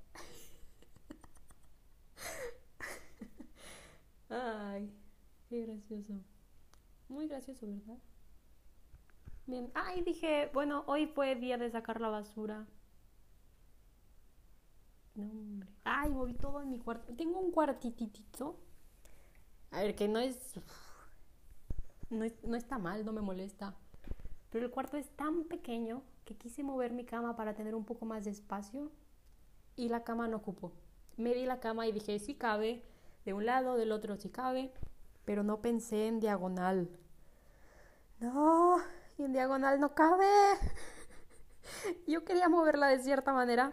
Ay. 4.29 5.00
Qué 5.51 5.67
gracioso. 5.67 6.13
Muy 7.09 7.27
gracioso, 7.27 7.67
¿verdad? 7.67 7.99
Bien. 9.47 9.69
Ay, 9.75 10.01
dije, 10.03 10.49
bueno, 10.55 10.85
hoy 10.87 11.09
fue 11.09 11.35
día 11.35 11.59
de 11.59 11.69
sacar 11.69 12.01
la 12.01 12.09
basura. 12.09 12.69
No, 15.17 15.25
hombre. 15.25 15.69
Ay, 15.83 16.09
moví 16.11 16.35
todo 16.35 16.63
en 16.63 16.71
mi 16.71 16.79
cuarto. 16.79 17.13
Tengo 17.17 17.41
un 17.41 17.51
cuartitito. 17.51 18.61
A 19.73 19.81
ver, 19.81 19.97
que 19.97 20.07
no 20.07 20.21
es, 20.21 20.55
no 22.11 22.25
No 22.45 22.57
está 22.57 22.79
mal, 22.79 23.05
no 23.05 23.13
me 23.13 23.21
molesta. 23.21 23.75
Pero 24.51 24.67
el 24.67 24.71
cuarto 24.71 24.99
es 24.99 25.11
tan 25.17 25.43
pequeño 25.49 26.05
que 26.25 26.37
quise 26.37 26.63
mover 26.63 26.93
mi 26.93 27.05
cama 27.05 27.35
para 27.35 27.57
tener 27.57 27.75
un 27.75 27.85
poco 27.85 28.07
más 28.07 28.25
de 28.25 28.31
espacio. 28.31 28.93
Y 29.75 29.89
la 29.89 30.05
cama 30.05 30.29
no 30.29 30.37
ocupó. 30.37 30.71
Me 31.17 31.35
di 31.35 31.45
la 31.45 31.59
cama 31.59 31.89
y 31.89 31.93
dije, 31.93 32.21
sí 32.21 32.37
cabe. 32.37 32.85
De 33.25 33.33
un 33.33 33.47
lado, 33.47 33.75
del 33.75 33.91
otro 33.91 34.17
sí 34.17 34.31
cabe 34.31 34.73
pero 35.31 35.45
no 35.45 35.61
pensé 35.61 36.09
en 36.09 36.19
diagonal. 36.19 36.91
No, 38.19 38.79
y 39.17 39.23
en 39.23 39.33
diagonal 39.33 39.79
no 39.79 39.95
cabe. 39.95 40.27
Yo 42.09 42.25
quería 42.25 42.49
moverla 42.49 42.89
de 42.89 42.99
cierta 42.99 43.33
manera 43.33 43.73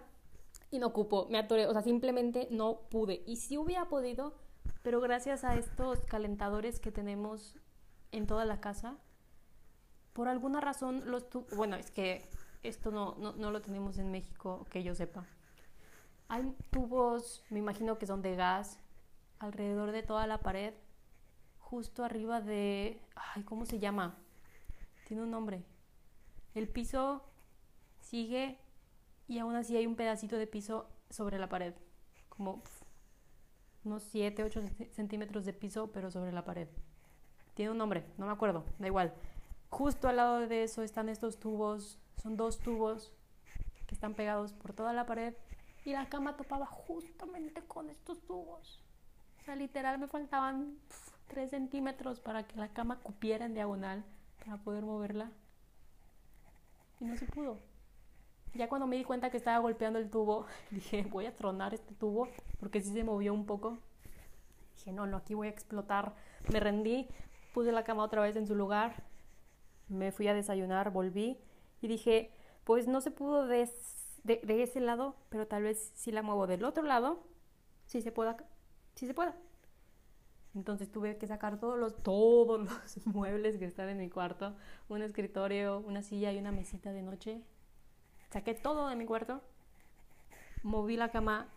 y 0.69 0.77
no 0.77 0.93
cupo, 0.93 1.25
me 1.31 1.39
atoré, 1.39 1.65
o 1.65 1.73
sea, 1.73 1.81
simplemente 1.81 2.47
no 2.51 2.81
pude. 2.91 3.23
Y 3.25 3.37
sí 3.37 3.57
hubiera 3.57 3.89
podido, 3.89 4.35
pero 4.83 5.01
gracias 5.01 5.43
a 5.43 5.55
estos 5.55 6.01
calentadores 6.01 6.79
que 6.79 6.91
tenemos 6.91 7.55
en 8.11 8.27
toda 8.27 8.45
la 8.45 8.61
casa, 8.61 8.95
por 10.13 10.27
alguna 10.27 10.61
razón 10.61 11.09
los 11.09 11.25
bueno, 11.55 11.75
es 11.75 11.89
que 11.89 12.29
esto 12.61 12.91
no, 12.91 13.15
no, 13.17 13.33
no 13.33 13.49
lo 13.49 13.63
tenemos 13.63 13.97
en 13.97 14.11
México, 14.11 14.67
que 14.69 14.83
yo 14.83 14.93
sepa. 14.93 15.25
Hay 16.27 16.55
tubos, 16.69 17.43
me 17.49 17.57
imagino 17.57 17.97
que 17.97 18.05
son 18.05 18.21
de 18.21 18.35
gas, 18.35 18.77
alrededor 19.39 19.91
de 19.91 20.03
toda 20.03 20.27
la 20.27 20.37
pared 20.37 20.75
justo 21.69 22.05
arriba 22.05 22.39
de... 22.39 23.01
Ay, 23.15 23.43
¿cómo 23.43 23.65
se 23.65 23.77
llama? 23.77 24.15
Tiene 25.05 25.23
un 25.23 25.31
nombre. 25.31 25.65
El 26.55 26.69
piso 26.69 27.25
sigue 27.99 28.57
y 29.27 29.39
aún 29.39 29.53
así 29.53 29.75
hay 29.75 29.85
un 29.85 29.97
pedacito 29.97 30.37
de 30.37 30.47
piso 30.47 30.89
sobre 31.09 31.37
la 31.39 31.49
pared, 31.49 31.73
como 32.29 32.63
unos 33.83 34.03
7, 34.03 34.43
8 34.43 34.61
centímetros 34.91 35.43
de 35.43 35.51
piso, 35.51 35.91
pero 35.91 36.09
sobre 36.09 36.31
la 36.31 36.45
pared. 36.45 36.69
Tiene 37.53 37.71
un 37.71 37.77
nombre, 37.77 38.05
no 38.17 38.27
me 38.27 38.31
acuerdo, 38.31 38.63
da 38.79 38.87
igual. 38.87 39.13
Justo 39.69 40.07
al 40.07 40.15
lado 40.15 40.47
de 40.47 40.63
eso 40.63 40.83
están 40.83 41.09
estos 41.09 41.37
tubos, 41.37 41.99
son 42.15 42.37
dos 42.37 42.59
tubos 42.59 43.11
que 43.87 43.93
están 43.93 44.13
pegados 44.13 44.53
por 44.53 44.71
toda 44.71 44.93
la 44.93 45.05
pared 45.05 45.33
y 45.83 45.91
la 45.91 46.07
cama 46.07 46.37
topaba 46.37 46.65
justamente 46.65 47.61
con 47.63 47.89
estos 47.89 48.21
tubos. 48.21 48.81
O 49.41 49.43
sea, 49.43 49.57
literal 49.57 49.99
me 49.99 50.07
faltaban 50.07 50.77
3 51.27 51.49
centímetros 51.49 52.19
para 52.19 52.47
que 52.47 52.57
la 52.57 52.69
cama 52.69 52.99
cupiera 52.99 53.45
en 53.45 53.53
diagonal 53.53 54.03
para 54.39 54.57
poder 54.57 54.83
moverla. 54.83 55.31
Y 56.99 57.05
no 57.05 57.17
se 57.17 57.25
pudo. 57.25 57.59
Ya 58.53 58.69
cuando 58.69 58.87
me 58.87 58.95
di 58.95 59.03
cuenta 59.03 59.29
que 59.29 59.37
estaba 59.37 59.59
golpeando 59.59 59.99
el 59.99 60.09
tubo, 60.09 60.45
dije, 60.71 61.03
voy 61.03 61.25
a 61.25 61.35
tronar 61.35 61.73
este 61.73 61.93
tubo 61.93 62.27
porque 62.59 62.81
sí 62.81 62.91
se 62.93 63.03
movió 63.03 63.33
un 63.33 63.45
poco. 63.45 63.77
Dije, 64.77 64.91
no, 64.91 65.05
no, 65.05 65.17
aquí 65.17 65.33
voy 65.33 65.47
a 65.47 65.51
explotar. 65.51 66.15
Me 66.51 66.59
rendí, 66.59 67.07
puse 67.53 67.71
la 67.71 67.83
cama 67.83 68.03
otra 68.03 68.21
vez 68.21 68.35
en 68.35 68.47
su 68.47 68.55
lugar, 68.55 69.03
me 69.87 70.11
fui 70.11 70.27
a 70.27 70.33
desayunar, 70.33 70.91
volví 70.91 71.39
y 71.81 71.87
dije, 71.87 72.31
pues 72.63 72.87
no 72.87 73.01
se 73.01 73.11
pudo 73.11 73.47
de, 73.47 73.69
ese 74.23 74.79
lado, 74.79 75.15
pero 75.29 75.47
tal 75.47 75.63
vez 75.63 75.91
si 75.95 76.11
la 76.11 76.21
muevo 76.21 76.47
del 76.47 76.63
otro 76.65 76.83
lado, 76.83 77.23
sí 77.85 78.01
se 78.01 78.11
pueda, 78.11 78.37
sí 78.95 79.07
se 79.07 79.13
pueda. 79.13 79.35
Entonces 80.55 80.91
tuve 80.91 81.17
que 81.17 81.27
sacar 81.27 81.59
todos 81.59 81.77
los, 81.77 82.01
todos 82.03 82.59
los 82.95 83.07
muebles 83.07 83.57
que 83.57 83.65
están 83.65 83.89
en 83.89 83.97
mi 83.97 84.09
cuarto, 84.09 84.55
un 84.89 85.01
escritorio, 85.01 85.79
una 85.79 86.01
silla 86.01 86.31
y 86.31 86.39
una 86.39 86.51
mesita 86.51 86.91
de 86.91 87.03
noche. 87.03 87.41
Saqué 88.29 88.53
todo 88.53 88.89
de 88.89 88.95
mi 88.95 89.05
cuarto, 89.05 89.41
moví 90.63 90.97
la 90.97 91.09
cama 91.09 91.47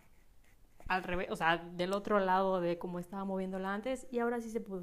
al 0.87 1.03
revés, 1.03 1.29
o 1.31 1.35
sea, 1.35 1.57
del 1.57 1.93
otro 1.93 2.19
lado 2.19 2.61
de 2.61 2.77
como 2.77 2.99
estaba 2.99 3.25
moviéndola 3.25 3.73
antes 3.73 4.07
y 4.11 4.19
ahora 4.19 4.41
sí 4.41 4.49
se 4.49 4.61
pudo. 4.61 4.81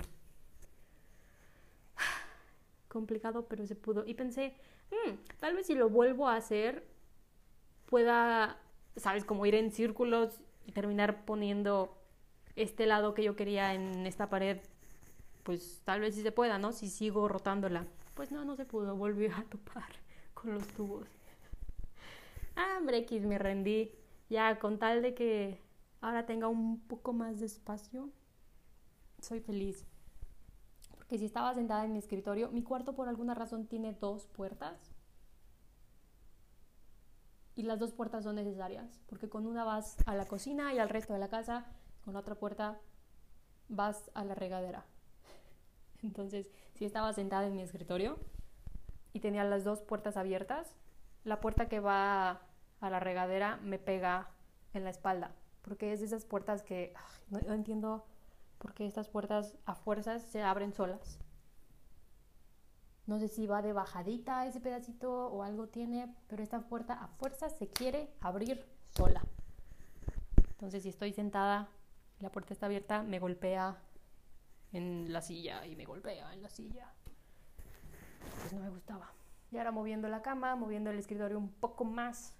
Complicado, 2.88 3.46
pero 3.46 3.66
se 3.66 3.74
pudo. 3.74 4.04
Y 4.06 4.14
pensé, 4.14 4.54
mm, 4.90 5.12
tal 5.38 5.54
vez 5.54 5.66
si 5.66 5.74
lo 5.74 5.88
vuelvo 5.88 6.28
a 6.28 6.36
hacer, 6.36 6.86
pueda, 7.86 8.58
sabes, 8.96 9.24
como 9.24 9.46
ir 9.46 9.54
en 9.54 9.70
círculos 9.70 10.40
y 10.66 10.72
terminar 10.72 11.24
poniendo 11.24 11.96
este 12.58 12.86
lado 12.86 13.14
que 13.14 13.22
yo 13.22 13.36
quería 13.36 13.72
en 13.74 14.06
esta 14.06 14.28
pared, 14.28 14.58
pues 15.44 15.80
tal 15.84 16.00
vez 16.00 16.14
sí 16.14 16.22
se 16.22 16.32
pueda, 16.32 16.58
¿no? 16.58 16.72
Si 16.72 16.88
sigo 16.88 17.28
rotándola. 17.28 17.86
Pues 18.14 18.32
no, 18.32 18.44
no 18.44 18.56
se 18.56 18.64
pudo, 18.64 18.96
volvió 18.96 19.34
a 19.36 19.44
topar 19.44 19.90
con 20.34 20.52
los 20.52 20.66
tubos. 20.68 21.06
Ah, 22.56 22.80
X, 22.86 23.24
me 23.24 23.38
rendí. 23.38 23.92
Ya, 24.28 24.58
con 24.58 24.78
tal 24.78 25.02
de 25.02 25.14
que 25.14 25.62
ahora 26.00 26.26
tenga 26.26 26.48
un 26.48 26.80
poco 26.80 27.12
más 27.12 27.38
de 27.38 27.46
espacio, 27.46 28.10
soy 29.20 29.40
feliz. 29.40 29.86
Porque 30.96 31.16
si 31.16 31.24
estaba 31.24 31.54
sentada 31.54 31.84
en 31.84 31.92
mi 31.92 31.98
escritorio, 32.00 32.50
mi 32.50 32.62
cuarto 32.62 32.94
por 32.94 33.08
alguna 33.08 33.34
razón 33.34 33.66
tiene 33.66 33.94
dos 33.94 34.26
puertas. 34.26 34.92
Y 37.54 37.62
las 37.62 37.78
dos 37.78 37.92
puertas 37.92 38.24
son 38.24 38.36
necesarias, 38.36 39.00
porque 39.06 39.28
con 39.28 39.46
una 39.46 39.64
vas 39.64 39.96
a 40.06 40.14
la 40.14 40.26
cocina 40.26 40.74
y 40.74 40.78
al 40.78 40.88
resto 40.88 41.12
de 41.12 41.18
la 41.20 41.28
casa 41.28 41.66
con 42.08 42.16
otra 42.16 42.36
puerta 42.36 42.80
vas 43.68 44.10
a 44.14 44.24
la 44.24 44.34
regadera. 44.34 44.86
Entonces, 46.02 46.50
si 46.72 46.86
estaba 46.86 47.12
sentada 47.12 47.46
en 47.46 47.54
mi 47.54 47.60
escritorio 47.60 48.18
y 49.12 49.20
tenía 49.20 49.44
las 49.44 49.62
dos 49.62 49.82
puertas 49.82 50.16
abiertas, 50.16 50.74
la 51.24 51.42
puerta 51.42 51.68
que 51.68 51.80
va 51.80 52.40
a 52.80 52.88
la 52.88 52.98
regadera 52.98 53.58
me 53.58 53.78
pega 53.78 54.30
en 54.72 54.84
la 54.84 54.90
espalda, 54.90 55.34
porque 55.60 55.92
es 55.92 56.00
de 56.00 56.06
esas 56.06 56.24
puertas 56.24 56.62
que 56.62 56.94
no, 57.28 57.40
entiendo 57.52 58.06
por 58.56 58.72
qué 58.72 58.86
estas 58.86 59.10
puertas 59.10 59.58
a 59.66 59.74
fuerzas 59.74 60.22
se 60.22 60.40
abren 60.42 60.72
solas. 60.72 61.18
No 63.06 63.18
sé 63.18 63.28
si 63.28 63.46
va 63.46 63.60
de 63.60 63.74
bajadita 63.74 64.46
ese 64.46 64.60
pedacito 64.60 65.26
o 65.26 65.42
algo 65.42 65.68
tiene, 65.68 66.16
pero 66.26 66.42
esta 66.42 66.60
puerta 66.60 66.94
a 66.94 67.08
fuerzas 67.08 67.54
se 67.58 67.68
quiere 67.68 68.08
abrir 68.22 68.64
sola. 68.96 69.22
Entonces, 70.52 70.84
si 70.84 70.88
estoy 70.88 71.12
sentada 71.12 71.68
la 72.20 72.30
puerta 72.30 72.52
está 72.52 72.66
abierta, 72.66 73.02
me 73.02 73.18
golpea 73.18 73.80
en 74.72 75.12
la 75.12 75.22
silla 75.22 75.66
y 75.66 75.76
me 75.76 75.84
golpea 75.84 76.32
en 76.32 76.42
la 76.42 76.50
silla. 76.50 76.92
Pues 78.40 78.52
no 78.52 78.60
me 78.60 78.70
gustaba. 78.70 79.12
Y 79.50 79.58
ahora 79.58 79.70
moviendo 79.70 80.08
la 80.08 80.22
cama, 80.22 80.56
moviendo 80.56 80.90
el 80.90 80.98
escritorio 80.98 81.38
un 81.38 81.52
poco 81.52 81.84
más 81.84 82.36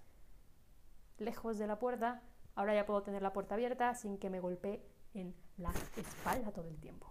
lejos 1.19 1.59
de 1.59 1.67
la 1.67 1.79
puerta, 1.79 2.23
ahora 2.55 2.75
ya 2.75 2.87
puedo 2.87 3.03
tener 3.03 3.23
la 3.23 3.33
puerta 3.33 3.55
abierta 3.55 3.95
sin 3.95 4.19
que 4.19 4.31
me 4.31 4.41
golpee 4.41 4.85
en 5.14 5.35
la 5.57 5.73
espalda 5.97 6.53
todo 6.53 6.69
el 6.69 6.79
tiempo. 6.79 7.07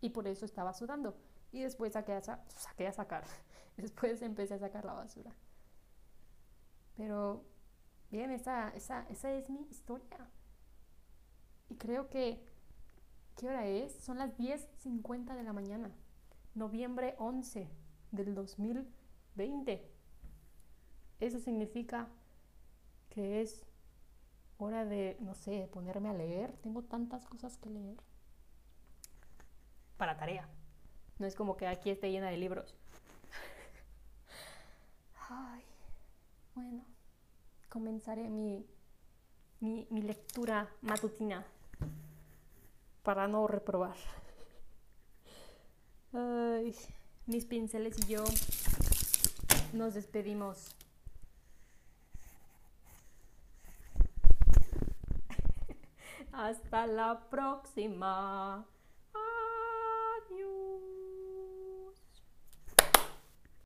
Y 0.00 0.10
por 0.10 0.28
eso 0.28 0.44
estaba 0.44 0.72
sudando. 0.72 1.16
Y 1.52 1.62
después 1.62 1.94
saqué 1.94 2.12
a, 2.12 2.20
saqué 2.20 2.86
a 2.86 2.92
sacar. 2.92 3.24
Después 3.76 4.22
empecé 4.22 4.54
a 4.54 4.58
sacar 4.58 4.84
la 4.84 4.94
basura. 4.94 5.32
Pero 6.96 7.44
Bien, 8.10 8.30
esa, 8.30 8.70
esa, 8.70 9.06
esa 9.08 9.32
es 9.32 9.50
mi 9.50 9.66
historia. 9.70 10.30
Y 11.68 11.74
creo 11.74 12.08
que, 12.08 12.40
¿qué 13.36 13.48
hora 13.48 13.66
es? 13.66 13.92
Son 13.94 14.18
las 14.18 14.36
10.50 14.38 15.34
de 15.34 15.42
la 15.42 15.52
mañana, 15.52 15.90
noviembre 16.54 17.16
11 17.18 17.68
del 18.12 18.34
2020. 18.34 19.90
Eso 21.18 21.40
significa 21.40 22.08
que 23.10 23.42
es 23.42 23.66
hora 24.58 24.84
de, 24.84 25.16
no 25.20 25.34
sé, 25.34 25.68
ponerme 25.72 26.10
a 26.10 26.14
leer. 26.14 26.52
Tengo 26.62 26.82
tantas 26.82 27.26
cosas 27.26 27.56
que 27.58 27.70
leer. 27.70 27.96
Para 29.96 30.16
tarea. 30.16 30.48
No 31.18 31.26
es 31.26 31.34
como 31.34 31.56
que 31.56 31.66
aquí 31.66 31.90
esté 31.90 32.10
llena 32.10 32.28
de 32.28 32.36
libros. 32.36 32.76
Ay, 35.28 35.62
bueno 36.54 36.95
comenzaré 37.68 38.28
mi, 38.28 38.64
mi, 39.60 40.02
lectura 40.02 40.68
matutina 40.82 41.44
para 43.02 43.28
no 43.28 43.46
reprobar. 43.46 43.96
mis 47.26 47.44
pinceles 47.44 47.96
y 48.06 48.12
yo 48.12 48.24
nos 49.72 49.94
despedimos. 49.94 50.74
Hasta 56.32 56.86
la 56.86 57.28
próxima. 57.28 58.66